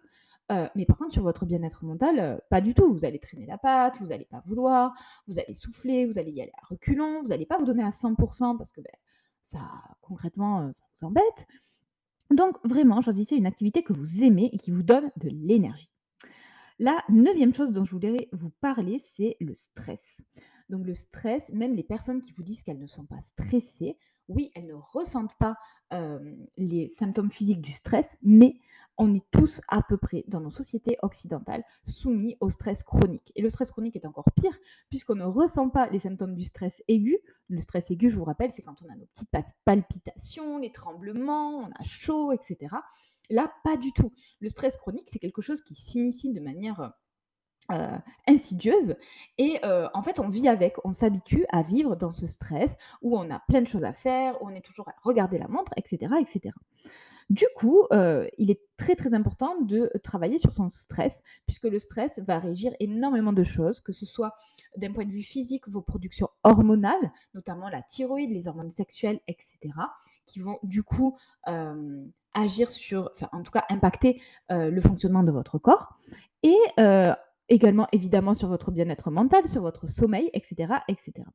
heu, 0.52 0.70
mais 0.76 0.86
par 0.86 0.98
contre 0.98 1.14
sur 1.14 1.24
votre 1.24 1.46
bien-être 1.46 1.84
mental, 1.86 2.20
heu, 2.20 2.42
pas 2.50 2.62
du 2.62 2.74
tout. 2.74 2.94
Vous 2.94 3.06
allez 3.06 3.20
traîner 3.20 3.46
la 3.46 3.58
patte, 3.58 4.00
vous 4.00 4.12
allez 4.12 4.26
pas 4.26 4.42
vouloir, 4.46 4.94
vous 5.28 5.40
allez 5.40 5.56
souffler, 5.56 6.06
vous 6.06 6.20
allez 6.20 6.32
y 6.32 6.42
aller 6.42 6.52
à 6.62 6.66
reculons, 6.68 7.22
vous 7.24 7.32
allez 7.32 7.46
pas 7.46 7.58
vous 7.58 7.66
donner 7.66 7.84
à 7.84 7.92
100% 7.92 8.58
parce 8.58 8.72
que, 8.72 8.82
beh, 8.82 8.90
ça 9.44 9.60
concrètement, 10.02 10.68
heu, 10.68 10.72
ça 10.74 10.86
vous 11.02 11.08
embête. 11.08 11.48
Donc 12.32 12.58
vraiment, 12.64 13.02
choisissez 13.02 13.36
une 13.38 13.48
activité 13.48 13.84
que 13.84 13.94
vous 13.94 14.24
aimez 14.24 14.50
et 14.54 14.58
qui 14.58 14.72
vous 14.72 14.84
donne 14.84 15.12
de 15.18 15.30
l'énergie. 15.30 15.90
La 16.80 17.04
neuvième 17.10 17.54
chose 17.54 17.72
dont 17.72 17.84
je 17.84 17.92
voulais 17.92 18.30
vous 18.32 18.52
parler, 18.62 19.04
c'est 19.18 19.36
le 19.42 19.56
stress. 19.56 20.22
Donc 20.70 20.86
le 20.86 20.94
stress, 20.94 21.50
même 21.50 21.74
les 21.76 21.84
personnes 21.84 22.22
qui 22.22 22.32
vous 22.32 22.44
disent 22.44 22.64
qu'elles 22.64 22.80
ne 22.80 22.88
sont 22.88 23.06
pas 23.06 23.22
stressées, 23.22 23.98
oui, 24.28 24.52
elles 24.54 24.68
ne 24.68 24.76
ressentent 24.76 25.36
pas, 25.40 25.58
les 26.58 26.88
symptômes 26.88 27.32
physiques 27.32 27.62
du 27.62 27.72
stress, 27.72 28.16
mais 28.22 28.60
on 29.00 29.16
est 29.16 29.26
tous 29.32 29.62
à 29.70 29.82
peu 29.82 29.98
près, 29.98 30.24
dans 30.28 30.42
nos 30.42 30.52
sociétés 30.52 30.98
occidentales, 31.02 31.64
soumis 31.84 32.36
au 32.42 32.50
stress 32.50 32.84
chronique 32.84 33.32
et 33.36 33.42
le 33.42 33.50
stress 33.50 33.72
chronique 33.72 33.96
est 33.96 34.06
encore 34.06 34.30
pire 34.36 34.56
puisqu'on 34.90 35.16
ne 35.16 35.24
ressent 35.24 35.70
pas 35.70 35.90
les 35.90 36.00
symptômes 36.00 36.36
du 36.36 36.44
stress 36.44 36.84
aigu. 36.90 37.18
Le 37.48 37.62
stress 37.62 37.90
aigu, 37.90 38.12
je 38.12 38.18
vous 38.18 38.26
rappelle, 38.26 38.52
c'est 38.54 38.62
quand 38.62 38.76
on 38.84 38.90
a 38.92 38.96
nos 38.96 39.06
petites 39.06 39.32
pa 39.32 39.44
palpitations, 39.64 40.60
les 40.60 40.72
tremblements, 40.72 41.60
on 41.60 41.72
a 41.72 41.84
chaud 41.84 42.34
et 42.34 42.40
cetera. 42.46 42.84
Là, 43.32 43.52
pas 43.64 43.78
du 43.78 43.94
tout. 43.94 44.12
Le 44.42 44.50
stress 44.50 44.76
chronique, 44.76 45.08
c'est 45.10 45.20
quelque 45.20 45.42
chose 45.42 45.62
qui 45.62 45.76
s'initie 45.76 46.34
de 46.34 46.40
manière, 46.40 46.94
heu, 47.72 47.98
insidieuse 48.28 48.96
et 49.38 49.60
heu, 49.66 49.88
en 49.94 50.02
fait, 50.02 50.20
on 50.20 50.28
vit 50.28 50.48
avec, 50.48 50.76
on 50.86 50.94
s'habitue 50.94 51.46
à 51.50 51.62
vivre 51.62 51.96
dans 51.96 52.12
ce 52.12 52.28
stress 52.28 52.76
où 53.02 53.18
on 53.18 53.30
a 53.32 53.40
plein 53.48 53.62
de 53.62 53.68
choses 53.68 53.84
à 53.84 53.94
faire, 53.94 54.36
on 54.42 54.50
est 54.50 54.62
toujours 54.66 54.88
à 54.90 54.94
regarder 55.04 55.38
la 55.38 55.48
montre 55.48 55.72
et 55.78 55.84
cetera 55.86 56.20
et 56.20 56.26
cetera. 56.26 56.60
Du 57.30 57.46
coup, 57.56 57.86
heu, 57.94 58.28
il 58.40 58.50
est 58.50 58.60
très, 58.76 58.96
très 58.96 59.14
important 59.14 59.62
de 59.62 59.92
travailler 60.04 60.40
sur 60.40 60.52
son 60.52 60.70
stress, 60.72 61.22
puisque 61.46 61.66
le 61.66 61.78
stress 61.78 62.18
va 62.18 62.40
régir 62.40 62.74
énormément 62.80 63.34
de 63.34 63.44
choses, 63.44 63.82
que 63.82 63.94
ce 63.94 64.08
soit 64.08 64.34
d'un 64.78 64.92
point 64.92 65.06
de 65.06 65.12
vue 65.12 65.22
physique, 65.22 65.68
vos 65.68 65.84
productions 65.84 66.30
hormonales, 66.44 67.12
notamment 67.36 67.70
la 67.70 67.84
thyroïde, 67.84 68.32
les 68.32 68.48
hormones 68.48 68.72
sexuelles 68.72 69.20
et 69.28 69.38
cetera, 69.40 69.92
qui 70.26 70.40
vont 70.40 70.58
du 70.64 70.82
coup, 70.82 71.16
agir 72.34 72.72
sur 72.72 73.12
en 73.32 73.44
tout 73.44 73.52
cas 73.52 73.66
impacter, 73.70 74.20
le 74.50 74.82
fonctionnement 74.82 75.22
de 75.22 75.32
votre 75.32 75.60
corps 75.60 76.00
et 76.42 76.58
également 77.50 77.88
évidemment 77.92 78.34
sur 78.34 78.48
votre 78.48 78.72
bien-être 78.72 79.12
mental, 79.12 79.48
sur 79.48 79.62
votre 79.62 79.88
sommeil 79.88 80.30
et 80.34 80.42
cetera 80.44 80.84
et 80.88 80.96
cetera. 81.04 81.32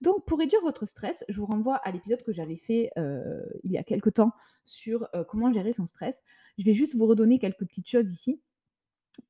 Donc 0.00 0.24
pour 0.26 0.38
réduire 0.38 0.60
votre 0.62 0.86
stress, 0.86 1.24
je 1.28 1.38
vous 1.38 1.46
renvoie 1.46 1.76
à 1.76 1.92
l'épisode 1.92 2.22
que 2.22 2.32
j'avais 2.32 2.56
fait, 2.56 2.90
heu, 2.98 3.44
il 3.62 3.70
y 3.72 3.78
a 3.78 3.82
quelque 3.84 4.10
temps 4.10 4.32
sur, 4.64 5.08
heu, 5.14 5.24
comment 5.24 5.52
gérer 5.52 5.72
son 5.72 5.86
stress. 5.86 6.22
Je 6.58 6.64
vais 6.64 6.74
juste 6.74 6.96
vous 6.96 7.06
redonner 7.06 7.38
quelques 7.38 7.64
petites 7.66 7.88
choses 7.88 8.12
ici. 8.12 8.40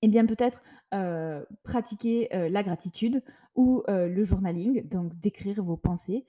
Eh 0.01 0.09
bien 0.09 0.25
peut-être, 0.27 0.63
heu, 0.95 1.47
pratiquer, 1.63 2.29
la 2.33 2.63
gratitude 2.63 3.23
ou, 3.55 3.83
le 3.89 4.25
journaling, 4.25 4.89
donc 4.89 5.19
d'écrire 5.21 5.63
vos 5.63 5.77
pensées. 5.77 6.25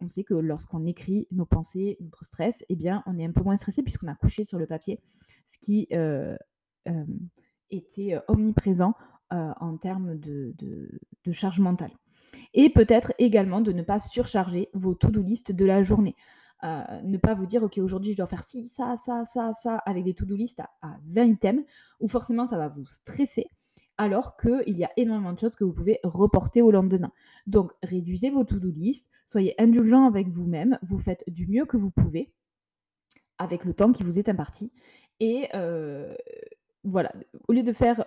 On 0.00 0.08
sait 0.08 0.24
que 0.24 0.34
lorsqu'on 0.34 0.84
écrit 0.86 1.28
nos 1.30 1.46
pensées, 1.46 1.96
notre 2.00 2.24
stress, 2.24 2.64
eh 2.68 2.76
bien 2.76 3.02
on 3.06 3.18
est 3.18 3.24
un 3.24 3.30
peu 3.30 3.42
moins 3.42 3.56
stressé 3.56 3.82
puisqu'on 3.82 4.08
a 4.08 4.14
couché 4.14 4.44
sur 4.44 4.58
le 4.58 4.66
papier 4.66 5.00
ce 5.46 5.58
qui, 5.58 5.88
était, 7.70 8.16
omniprésent 8.28 8.94
en 9.30 9.76
termes 9.76 10.16
de, 10.16 10.54
de 10.58 11.32
charge 11.32 11.58
mentale. 11.58 11.90
Et 12.52 12.70
peut-être 12.70 13.12
également 13.18 13.60
de 13.60 13.72
ne 13.72 13.82
pas 13.82 14.00
surcharger 14.00 14.68
vos 14.74 14.94
to-do 14.94 15.22
list 15.22 15.52
de 15.52 15.64
la 15.64 15.82
journée. 15.82 16.14
Euh, 16.62 16.82
ne 17.02 17.18
pas 17.18 17.34
vous 17.34 17.46
dire, 17.46 17.62
OK, 17.62 17.78
aujourd'hui, 17.78 18.12
je 18.12 18.16
dois 18.16 18.26
faire 18.26 18.42
ci, 18.42 18.68
ça, 18.68 18.96
ça, 18.96 19.24
ça, 19.24 19.52
ça, 19.52 19.76
avec 19.78 20.04
des 20.04 20.14
to-do 20.14 20.34
list 20.34 20.60
à, 20.60 20.98
20 21.08 21.24
items, 21.24 21.64
où 22.00 22.08
forcément, 22.08 22.46
ça 22.46 22.56
va 22.56 22.68
vous 22.68 22.86
stresser, 22.86 23.46
alors 23.98 24.36
qu'il 24.36 24.76
y 24.76 24.84
a 24.84 24.90
énormément 24.96 25.32
de 25.32 25.38
choses 25.38 25.56
que 25.56 25.64
vous 25.64 25.74
pouvez 25.74 25.98
reporter 26.04 26.62
au 26.62 26.70
lendemain. 26.70 27.12
Donc, 27.46 27.72
réduisez 27.82 28.30
vos 28.30 28.44
to-do 28.44 28.70
list, 28.70 29.10
soyez 29.26 29.54
indulgent 29.60 30.06
avec 30.06 30.28
vous-même, 30.28 30.78
vous 30.82 30.98
faites 30.98 31.24
du 31.26 31.46
mieux 31.46 31.66
que 31.66 31.76
vous 31.76 31.90
pouvez 31.90 32.32
avec 33.36 33.64
le 33.64 33.74
temps 33.74 33.92
qui 33.92 34.04
vous 34.04 34.18
est 34.18 34.28
imparti. 34.28 34.72
Et 35.20 35.48
euh, 35.54 36.14
voilà, 36.84 37.12
au 37.48 37.52
lieu 37.52 37.62
de 37.62 37.72
faire 37.72 38.04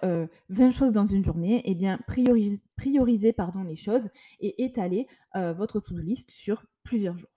20 0.50 0.72
choses 0.72 0.92
dans 0.92 1.08
une 1.08 1.24
journée, 1.24 1.62
eh 1.66 1.76
bien, 1.76 2.00
priorisez, 2.08 3.34
pardon, 3.34 3.64
les 3.64 3.76
choses 3.76 4.10
et 4.40 4.64
étalez 4.64 5.08
votre 5.34 5.80
to-do 5.80 6.02
list 6.02 6.32
sur 6.32 6.64
plusieurs 6.84 7.18
jours. 7.18 7.32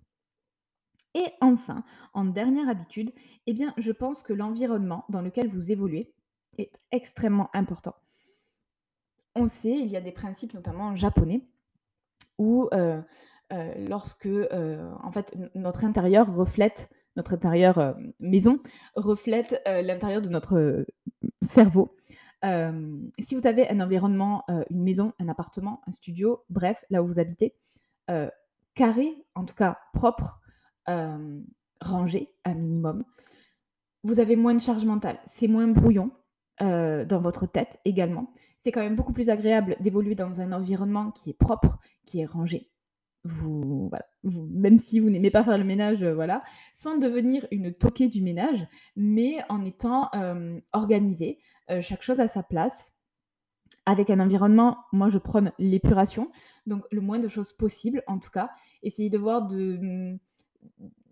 Et 1.14 1.26
enfin, 1.40 1.82
en 2.14 2.24
dernière 2.24 2.68
habitude, 2.68 3.12
eh 3.46 3.52
bien, 3.52 3.74
je 3.78 3.90
pense 3.90 4.22
que 4.22 4.32
l'environnement 4.32 5.04
dans 5.08 5.22
lequel 5.22 5.48
vous 5.48 5.72
évoluez 5.72 6.14
est 6.58 6.70
extrêmement 6.92 7.50
important. 7.52 7.94
On 9.34 9.46
sait, 9.46 9.78
il 9.78 9.88
y 9.88 9.96
a 9.96 10.00
des 10.00 10.12
principes, 10.12 10.54
notamment 10.54 10.94
japonais, 10.94 11.48
où 12.38 12.68
lorsque 13.50 14.28
en 14.52 15.12
fait, 15.12 15.34
notre 15.54 15.84
intérieur 15.84 16.34
reflète 16.34 16.90
notre 17.16 17.34
intérieur 17.34 17.96
maison 18.20 18.60
reflète 18.94 19.60
l'intérieur 19.66 20.22
de 20.22 20.28
notre 20.28 20.86
cerveau. 21.42 21.96
si 22.42 23.34
vous 23.34 23.46
avez 23.46 23.68
un 23.68 23.80
environnement, 23.80 24.44
une 24.70 24.82
maison, 24.82 25.12
un 25.18 25.28
appartement, 25.28 25.82
un 25.86 25.92
studio, 25.92 26.44
bref, 26.48 26.84
là 26.90 27.02
où 27.02 27.06
vous 27.06 27.20
habitez, 27.20 27.54
carré, 28.74 29.14
en 29.34 29.44
tout 29.44 29.54
cas 29.54 29.78
propre, 29.92 30.40
rangé 31.80 32.32
un 32.44 32.54
minimum, 32.54 33.04
vous 34.02 34.20
avez 34.20 34.36
moins 34.36 34.54
de 34.54 34.60
charge 34.60 34.84
mentale. 34.84 35.18
C'est 35.26 35.48
moins 35.48 35.68
brouillon 35.68 36.10
dans 36.60 37.20
votre 37.20 37.46
tête 37.46 37.80
également. 37.84 38.32
C'est 38.58 38.72
quand 38.72 38.80
même 38.80 38.96
beaucoup 38.96 39.12
plus 39.12 39.30
agréable 39.30 39.76
d'évoluer 39.80 40.14
dans 40.14 40.40
un 40.40 40.52
environnement 40.52 41.10
qui 41.10 41.30
est 41.30 41.38
propre, 41.38 41.78
qui 42.04 42.20
est 42.20 42.26
rangé, 42.26 42.70
vous, 43.24 43.90
même 44.22 44.78
si 44.78 45.00
vous 45.00 45.10
n'aimez 45.10 45.30
pas 45.30 45.44
faire 45.44 45.58
le 45.58 45.64
ménage, 45.64 46.02
euh, 46.02 46.14
voilà, 46.14 46.42
sans 46.72 46.98
devenir 46.98 47.46
une 47.50 47.72
toquée 47.72 48.08
du 48.08 48.22
ménage, 48.22 48.66
mais 48.96 49.38
en 49.48 49.64
étant 49.64 50.10
organisé, 50.72 51.38
euh, 51.70 51.80
chaque 51.82 52.02
chose 52.02 52.20
à 52.20 52.28
sa 52.28 52.42
place, 52.42 52.92
avec 53.86 54.10
un 54.10 54.20
environnement, 54.20 54.78
moi 54.92 55.08
je 55.08 55.18
prône 55.18 55.52
l'épuration, 55.58 56.30
donc 56.66 56.84
le 56.90 57.00
moins 57.00 57.18
de 57.18 57.28
choses 57.28 57.52
possible 57.52 58.02
en 58.06 58.18
tout 58.18 58.30
cas, 58.30 58.50
essayez 58.82 59.10
de 59.10 59.18
voir 59.18 59.46
de, 59.46 60.18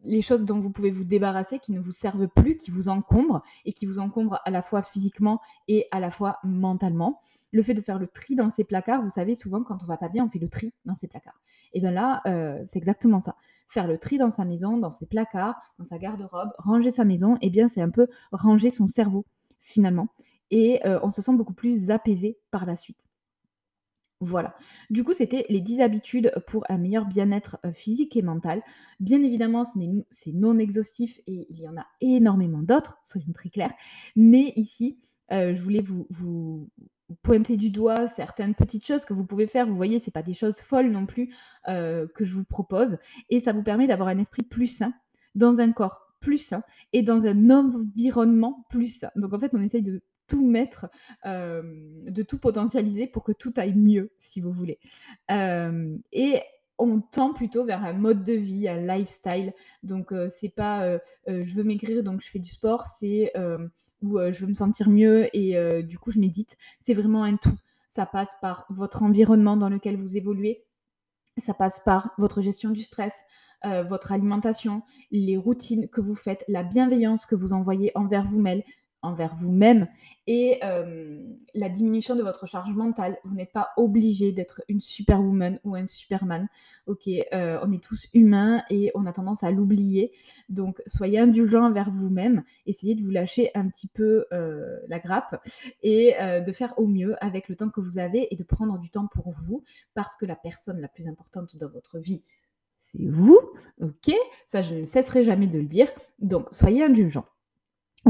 les 0.05 0.23
choses 0.23 0.43
dont 0.43 0.59
vous 0.59 0.71
pouvez 0.71 0.91
vous 0.91 1.05
débarrasser, 1.05 1.59
qui 1.59 1.73
ne 1.73 1.81
vous 1.81 1.93
servent 1.93 2.29
plus, 2.29 2.57
qui 2.57 2.71
vous 2.71 2.89
encombrent 2.89 3.43
et 3.65 3.73
qui 3.73 3.87
vous 3.87 3.99
encombrent 3.99 4.41
à 4.45 4.51
la 4.51 4.63
fois 4.63 4.83
physiquement 4.83 5.41
et 5.67 5.87
à 5.91 6.01
la 6.01 6.11
fois 6.11 6.39
mentalement. 6.45 7.21
Le 7.53 7.63
fait 7.63 7.75
de 7.75 7.81
faire 7.81 7.99
le 7.99 8.07
tri 8.07 8.37
dans 8.37 8.51
ces 8.51 8.65
placards, 8.65 9.03
vous 9.03 9.11
savez, 9.11 9.35
souvent 9.35 9.63
quand 9.63 9.83
on 9.83 9.87
va 9.87 9.97
pas 9.97 10.09
bien, 10.09 10.25
on 10.25 10.31
fait 10.31 10.39
le 10.39 10.49
tri 10.49 10.73
dans 10.85 10.95
ces 10.95 11.09
placards. 11.09 11.41
Et 11.73 11.81
bien 11.81 11.91
là, 11.91 12.23
euh, 12.27 12.65
c'est 12.69 12.79
exactement 12.79 13.21
ça. 13.21 13.37
Faire 13.67 13.87
le 13.87 13.99
tri 13.99 14.19
dans 14.19 14.31
sa 14.31 14.45
maison, 14.45 14.79
dans 14.79 14.91
ses 14.91 15.07
placards, 15.07 15.57
dans 15.79 15.85
sa 15.85 15.99
garde-robe, 15.99 16.51
ranger 16.59 16.91
sa 16.91 17.05
maison, 17.05 17.35
et 17.37 17.49
eh 17.49 17.51
bien 17.51 17.69
c'est 17.69 17.83
un 17.83 17.91
peu 17.91 18.09
ranger 18.33 18.71
son 18.71 18.87
cerveau 18.87 19.27
finalement. 19.61 20.09
Et 20.51 20.87
euh, 20.87 20.99
on 21.03 21.11
se 21.11 21.21
sent 21.21 21.37
beaucoup 21.37 21.53
plus 21.53 21.91
apaisé 21.91 22.39
par 22.51 22.65
la 22.65 22.77
suite. 22.77 23.08
Voilà. 24.21 24.57
Du 24.91 25.05
coup, 25.05 25.15
c'était 25.15 25.47
les 25.49 25.61
10 25.61 25.81
habitudes 25.81 26.33
pour 26.47 26.65
un 26.69 26.79
meilleur 26.79 27.07
bien-être 27.07 27.59
euh, 27.65 27.73
physique 27.73 28.17
et 28.17 28.23
mental. 28.23 28.63
Bien 28.99 29.23
évidemment, 29.23 29.65
c'est 30.11 30.33
non 30.33 30.59
exhaustif 30.59 31.21
et 31.27 31.47
il 31.51 31.61
y 31.61 31.69
en 31.69 31.77
a 31.77 31.87
énormément 32.01 32.63
d'autres, 32.63 32.99
soyons 33.03 33.33
très 33.33 33.49
clairs. 33.49 33.73
Mais 34.17 34.53
ici, 34.57 34.99
je 35.31 35.61
voulais 35.61 35.83
vous, 35.83 36.71
pointer 37.23 37.57
du 37.57 37.71
doigt 37.71 38.09
certaines 38.09 38.55
petites 38.55 38.87
choses 38.87 39.05
que 39.05 39.13
vous 39.13 39.25
pouvez 39.25 39.47
faire. 39.47 39.67
Vous 39.67 39.77
voyez, 39.77 40.01
ce 40.01 40.11
pas 40.11 40.23
des 40.23 40.35
choses 40.35 40.59
folles 40.59 40.91
non 40.91 41.07
plus 41.07 41.33
que 41.67 42.25
je 42.25 42.35
vous 42.35 42.45
propose. 42.45 42.99
Et 43.29 43.39
ça 43.41 43.53
vous 43.53 43.63
permet 43.63 43.87
d'avoir 43.87 44.09
un 44.09 44.19
esprit 44.19 44.43
plus 44.43 44.67
sain 44.67 44.93
dans 45.35 45.61
un 45.61 45.71
corps 45.71 46.09
plus 46.21 46.39
sain 46.39 46.63
et 46.93 47.03
dans 47.03 47.23
un 47.25 47.51
environnement 47.51 48.67
plus 48.71 48.99
sain. 48.99 49.11
Donc 49.17 49.33
en 49.33 49.39
fait, 49.39 49.53
on 49.55 49.63
essaye 49.63 49.83
de 49.83 50.03
tout 50.29 50.47
mettre, 50.47 50.87
de 51.25 52.23
tout 52.23 52.39
potentialiser 52.39 53.09
pour 53.09 53.25
que 53.25 53.33
tout 53.33 53.53
aille 53.57 53.75
mieux, 53.75 54.13
si 54.19 54.41
vous 54.41 54.53
voulez. 54.53 54.79
et 55.31 56.43
on 56.81 57.01
tend 57.01 57.33
plutôt 57.35 57.65
vers 57.65 57.85
un 57.85 57.93
mode 57.93 58.23
de 58.23 58.35
vie, 58.35 58.69
un 58.69 58.87
lifestyle. 58.87 59.53
Donc, 59.83 60.13
c'est 60.31 60.55
pas 60.55 60.99
je 61.27 61.55
veux 61.55 61.65
maigrir, 61.65 62.05
donc 62.05 62.21
je 62.21 62.31
fais 62.31 62.39
du 62.39 62.51
sport, 62.51 62.87
c'est 62.87 63.33
ou 64.01 64.19
je 64.21 64.41
veux 64.41 64.47
me 64.47 64.55
sentir 64.55 64.89
mieux 64.89 65.29
et 65.37 65.83
du 65.83 65.99
coup 65.99 66.13
je 66.13 66.21
médite. 66.21 66.57
C'est 66.79 66.95
vraiment 66.95 67.25
un 67.25 67.37
tout. 67.37 67.59
Ça 67.89 68.07
passe 68.07 68.37
par 68.41 68.67
votre 68.71 69.03
environnement 69.03 69.57
dans 69.57 69.71
lequel 69.71 69.97
vous 69.97 70.17
évoluez, 70.17 70.65
ça 71.39 71.55
passe 71.55 71.81
par 71.81 72.13
votre 72.19 72.43
gestion 72.43 72.71
du 72.71 72.83
stress, 72.83 73.19
votre 73.65 74.13
alimentation, 74.13 74.83
les 75.11 75.37
routines 75.37 75.89
que 75.89 76.01
vous 76.01 76.15
faites, 76.15 76.45
la 76.47 76.63
bienveillance 76.63 77.27
que 77.27 77.35
vous 77.35 77.53
envoyez 77.53 77.91
envers 77.97 78.25
vous-même, 78.25 78.63
envers 79.01 79.37
vous-même 79.37 79.87
et 80.27 80.61
la 81.55 81.69
diminution 81.69 82.17
de 82.17 82.23
votre 82.23 82.47
charge 82.47 82.73
mentale. 82.73 83.17
Vous 83.25 83.35
n'êtes 83.35 83.53
pas 83.53 83.71
obligé 83.77 84.33
d'être 84.33 84.63
une 84.69 84.81
superwoman 84.81 85.61
ou 85.65 85.77
un 85.77 85.87
superman. 85.87 86.49
Ok, 86.87 87.09
on 87.33 87.73
est 87.73 87.83
tous 87.83 88.09
humains 88.13 88.63
et 88.71 88.91
on 88.95 89.07
a 89.07 89.13
tendance 89.13 89.45
à 89.45 89.51
l'oublier. 89.51 90.13
Donc 90.49 90.83
soyez 90.87 91.19
indulgent 91.19 91.65
envers 91.65 91.91
vous-même. 91.91 92.43
Essayez 92.67 92.95
de 92.95 93.03
vous 93.03 93.11
lâcher 93.11 93.51
un 93.55 93.69
petit 93.69 93.89
peu 93.89 94.27
la 94.31 94.99
grappe 94.99 95.41
et 95.83 96.15
de 96.45 96.53
faire 96.53 96.75
au 96.79 96.87
mieux 96.87 97.15
avec 97.25 97.49
le 97.49 97.57
temps 97.57 97.71
que 97.71 97.81
vous 97.81 97.99
avez 97.99 98.33
et 98.33 98.37
de 98.37 98.45
prendre 98.45 98.79
du 98.79 98.91
temps 98.91 99.07
pour 99.07 99.31
vous 99.31 99.63
parce 99.95 100.17
que 100.17 100.27
la 100.27 100.37
personne 100.37 100.81
la 100.81 100.89
plus 100.89 101.07
importante 101.07 101.57
dans 101.57 101.69
votre 101.69 101.99
vie, 101.99 102.23
c'est 102.93 103.07
vous. 103.07 103.39
Ok, 103.81 104.13
ça 104.47 104.63
je 104.63 104.75
ne 104.75 104.85
cesserai 104.85 105.23
jamais 105.23 105.47
de 105.47 105.59
le 105.59 105.67
dire. 105.67 105.89
Donc 106.19 106.49
soyez 106.51 106.83
indulgent. 106.83 107.25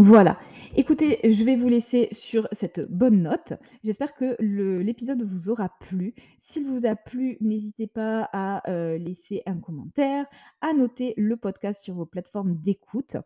Voilà. 0.00 0.38
Écoutez, 0.76 1.18
je 1.24 1.42
vais 1.42 1.56
vous 1.56 1.68
laisser 1.68 2.08
sur 2.12 2.46
cette 2.52 2.88
bonne 2.88 3.20
note. 3.20 3.54
J'espère 3.82 4.14
que 4.14 4.36
l'épisode 4.38 5.24
vous 5.24 5.48
aura 5.48 5.70
plu. 5.80 6.14
S'il 6.40 6.68
vous 6.68 6.86
a 6.86 6.94
plu, 6.94 7.36
n'hésitez 7.40 7.88
pas 7.88 8.28
à 8.32 8.62
euh, 8.70 8.96
laisser 8.96 9.42
un 9.44 9.56
commentaire, 9.56 10.26
à 10.60 10.72
noter 10.72 11.14
le 11.16 11.36
podcast 11.36 11.82
sur 11.82 11.94
vos 11.94 12.06
plateformes 12.06 12.54
d'écoute, 12.62 13.16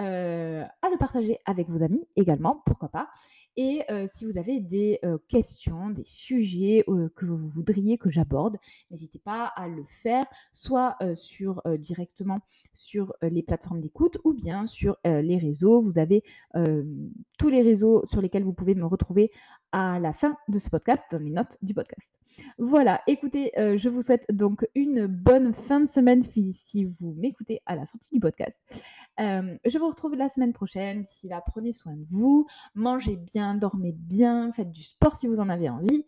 euh, 0.00 0.64
à 0.82 0.90
le 0.90 0.98
partager 0.98 1.38
avec 1.46 1.68
vos 1.68 1.84
amis 1.84 2.04
également, 2.16 2.64
pourquoi 2.66 2.88
pas. 2.88 3.08
Et 3.60 3.82
si 4.12 4.24
vous 4.24 4.38
avez 4.38 4.60
des 4.60 5.00
questions, 5.26 5.90
des 5.90 6.04
sujets 6.04 6.84
que 7.16 7.26
vous 7.26 7.48
voudriez 7.48 7.98
que 7.98 8.08
j'aborde, 8.08 8.56
n'hésitez 8.92 9.18
pas 9.18 9.46
à 9.46 9.66
le 9.66 9.84
faire, 9.84 10.24
soit 10.52 10.96
sur, 11.16 11.60
directement 11.76 12.38
sur 12.72 13.12
les 13.20 13.42
plateformes 13.42 13.80
d'écoute 13.80 14.18
ou 14.22 14.32
bien 14.32 14.64
sur 14.66 14.96
les 15.04 15.38
réseaux. 15.38 15.82
Vous 15.82 15.98
avez 15.98 16.22
tous 17.36 17.48
les 17.48 17.62
réseaux 17.62 18.06
sur 18.06 18.20
lesquels 18.20 18.44
vous 18.44 18.52
pouvez 18.52 18.76
me 18.76 18.86
retrouver 18.86 19.32
à 19.72 19.98
la 20.00 20.12
fin 20.12 20.36
de 20.48 20.58
ce 20.58 20.70
podcast, 20.70 21.04
dans 21.10 21.18
les 21.18 21.30
notes 21.30 21.56
du 21.62 21.74
podcast. 21.74 22.14
Voilà, 22.58 23.00
écoutez, 23.06 23.52
je 23.56 23.88
vous 23.88 24.02
souhaite 24.02 24.26
donc 24.30 24.66
une 24.74 25.06
bonne 25.06 25.52
fin 25.54 25.80
de 25.80 25.88
semaine 25.88 26.22
si 26.22 26.84
vous 27.00 27.14
m'écoutez 27.16 27.60
à 27.66 27.74
la 27.74 27.86
sortie 27.86 28.14
du 28.14 28.20
podcast. 28.20 28.56
je 29.18 29.78
vous 29.78 29.88
retrouve 29.88 30.14
la 30.14 30.28
semaine 30.28 30.52
prochaine. 30.52 31.02
D'ici 31.02 31.28
là, 31.28 31.42
prenez 31.44 31.72
soin 31.72 31.94
de 31.94 32.04
vous, 32.10 32.46
mangez 32.74 33.16
bien, 33.34 33.54
dormez 33.54 33.92
bien, 33.92 34.52
faites 34.52 34.70
du 34.70 34.82
sport 34.82 35.16
si 35.16 35.26
vous 35.26 35.40
en 35.40 35.48
avez 35.48 35.68
envie. 35.68 36.04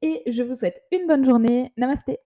Et 0.00 0.22
je 0.26 0.42
vous 0.42 0.54
souhaite 0.54 0.82
une 0.92 1.06
bonne 1.06 1.24
journée. 1.24 1.72
Namasté. 1.76 2.18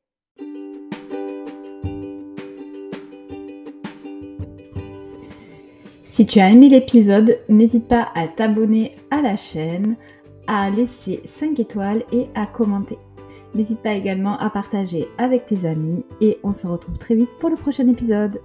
Si 6.05 6.27
tu 6.27 6.41
as 6.41 6.51
aimé 6.51 6.69
l'épisode, 6.69 7.39
n'hésite 7.49 7.87
pas 7.87 8.09
à 8.17 8.27
t'abonner 8.27 8.97
à 9.13 9.23
la 9.23 9.37
chaîne, 9.37 9.97
à 10.49 10.71
laisser 10.71 11.23
5 11.25 11.61
étoiles 11.61 12.03
et 12.11 12.27
à 12.35 12.47
commenter. 12.47 12.99
N'hésite 13.55 13.81
pas 13.81 13.93
également 13.93 14.37
à 14.39 14.51
partager 14.51 15.07
avec 15.19 15.47
tes 15.47 15.67
amis 15.67 16.05
et 16.21 16.39
on 16.43 16.53
se 16.53 16.67
retrouve 16.67 16.99
très 16.99 17.15
vite 17.15 17.31
pour 17.39 17.51
le 17.51 17.57
prochain 17.57 17.87
épisode. 17.87 18.41